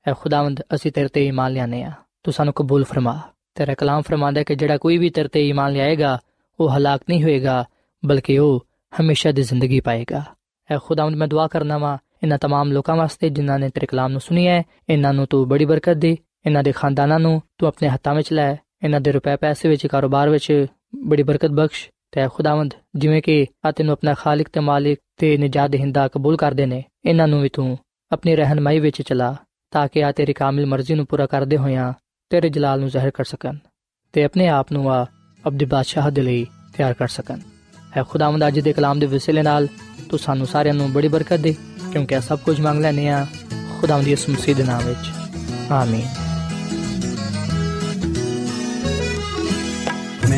[0.05, 1.91] ਐ ਖੁਦਾਵੰਦ ਅਸੀਂ ਤੇਰੇ ਤੇ ਈਮਾਨ ਲਿਆਨੇ ਆ
[2.23, 3.19] ਤੂੰ ਸਾਨੂੰ ਕਬੂਲ ਫਰਮਾ
[3.55, 6.17] ਤੇਰਾ ਕਲਾਮ ਫਰਮਾਂਦਾ ਕਿ ਜਿਹੜਾ ਕੋਈ ਵੀ ਤੇਰੇ ਤੇ ਈਮਾਨ ਲਿਆਏਗਾ
[6.59, 7.63] ਉਹ ਹਲਾਕ ਨਹੀਂ ਹੋਏਗਾ
[8.03, 10.23] ਬਲਕਿ ਉਹ ਹਮੇਸ਼ਾ ਦੀ ਜ਼ਿੰਦਗੀ ਪਾਏਗਾ
[10.69, 14.21] ਐ ਖੁਦਾਵੰਦ ਮੈਂ ਦੁਆ ਕਰਨਾ ਵਾ ਇਹਨਾਂ तमाम ਲੋਕਾਂ ਵਾਸਤੇ ਜਿਨ੍ਹਾਂ ਨੇ ਤੇਰੇ ਕਲਾਮ ਨੂੰ
[14.21, 18.15] ਸੁਨਿਆ ਹੈ ਇਹਨਾਂ ਨੂੰ ਤੂੰ ਬੜੀ ਬਰਕਤ ਦੇ ਇਹਨਾਂ ਦੇ ਖਾਨਦਾਨਾਂ ਨੂੰ ਤੂੰ ਆਪਣੇ ਹੱਥਾਂ
[18.15, 18.51] ਵਿੱਚ ਲੈ
[18.83, 20.65] ਇਹਨਾਂ ਦੇ ਰੁਪਏ ਪੈਸੇ ਵਿੱਚ ਕਾਰੋਬਾਰ ਵਿੱਚ
[21.05, 25.69] ਬੜੀ ਬਰਕਤ ਬਖਸ਼ ਤੇ ਖੁਦਾਵੰਦ ਜਿਵੇਂ ਕਿ ਆ ਤੈਨੂੰ ਆਪਣਾ ਖਾਲਕ ਤੇ ਮਾਲਿਕ ਤੇ ਨਜਾਤ
[25.69, 27.77] ਦੇਹਿੰਦਾ ਕਬੂਲ ਕਰਦੇ ਨੇ ਇਹਨਾਂ ਨੂੰ ਵੀ ਤੂੰ
[28.11, 29.35] ਆਪਣੀ ਰਹਿਨਮਾਈ ਵਿੱਚ ਚਲਾ
[29.71, 31.93] ਤਾਂ ਕਿ ਆ ਤੇਰੀ ਕਾਮਿਲ ਮਰਜ਼ੀ ਨੂੰ ਪੂਰਾ ਕਰਦੇ ਹੋਇਆਂ
[32.29, 33.57] ਤੇਰੇ ਜਲਾਲ ਨੂੰ ਜ਼ਾਹਿਰ ਕਰ ਸਕਣ
[34.13, 35.05] ਤੇ ਆਪਣੇ ਆਪ ਨੂੰ ਆ
[35.47, 36.45] ਅਬਦੀ ਬਾਦਸ਼ਾਹ ਦੇ ਲਈ
[36.77, 37.39] ਤਿਆਰ ਕਰ ਸਕਣ
[37.97, 39.67] ਹੈ ਖੁਦਾਵੰਦ ਅੱਜ ਦੇ ਕਲਾਮ ਦੇ ਵਸਿਲੇ ਨਾਲ
[40.10, 41.54] ਤੂੰ ਸਾਨੂੰ ਸਾਰਿਆਂ ਨੂੰ ਬੜੀ ਬਰਕਤ ਦੇ,
[41.92, 43.26] ਕਿਉਂਕਿ ਆ ਸਭ ਕੁਝ ਮੰਗ ਲੈਨੇ ਆ
[43.80, 45.08] ਖੁਦਾਵੰਦ ਦੀ ਇਸ ਮਸੀਹ ਦੇ ਨਾਮ ਵਿੱਚ।
[45.72, 46.35] ਆਮੀਨ।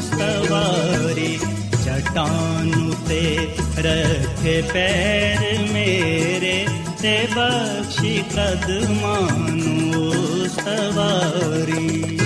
[0.00, 1.32] सवारी
[1.84, 3.22] चट्टानु ते
[3.86, 5.40] रख पैर
[5.72, 6.56] मेरे
[7.02, 10.12] ते बक्षि कदमानु
[10.58, 12.25] सवारी।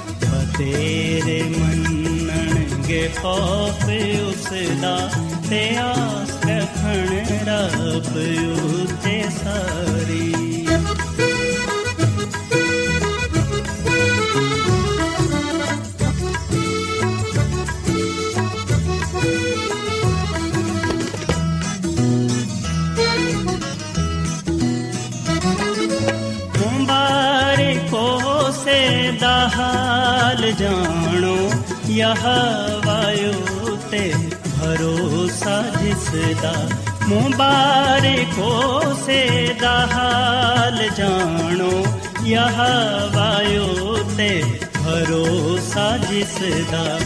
[0.61, 3.83] ਤੇਰੇ ਮੰਨਣਗੇ ਖੌਫ
[4.23, 4.47] ਉਸ
[4.81, 5.11] ਦਾ
[5.49, 7.09] ਤੇ ਆਸ ਰੱਖਣ
[7.47, 8.17] ਰੱਬ
[8.53, 10.33] ਉਤੇ ਸਾਰੀ।
[30.61, 31.49] ਹਾਲ ਜਾਣੋ,
[31.89, 32.25] ਯਹ
[32.85, 34.13] ਵਾਯੂ ਤੇ
[34.59, 36.69] ਭਰੋਸਾ ਜਿਸ ਦਾ
[37.07, 41.85] ਮੁਬਾਰਕੋ ਸੇ ਦਾ ਹਾਲ ਜਾਣੋ,
[42.25, 42.59] ਯਹ
[43.13, 44.43] ਵਾਯੂ ਤੇ
[44.85, 46.37] ਭਰੋਸਾ ਜਿਸ
[46.71, 46.99] ਦਾ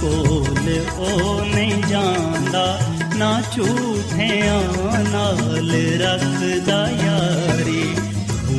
[0.00, 2.80] ਕੋਲ ਉਹ ਨਹੀਂ ਜਾਂਦਾ,
[3.16, 4.62] ਨਾ ਝੂਠਿਆਂ
[5.10, 7.96] ਨਾਲ ਰੱਖਦਾ ਯਾਰੀ,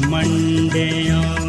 [0.07, 1.48] ਮੰਡਿਆਂ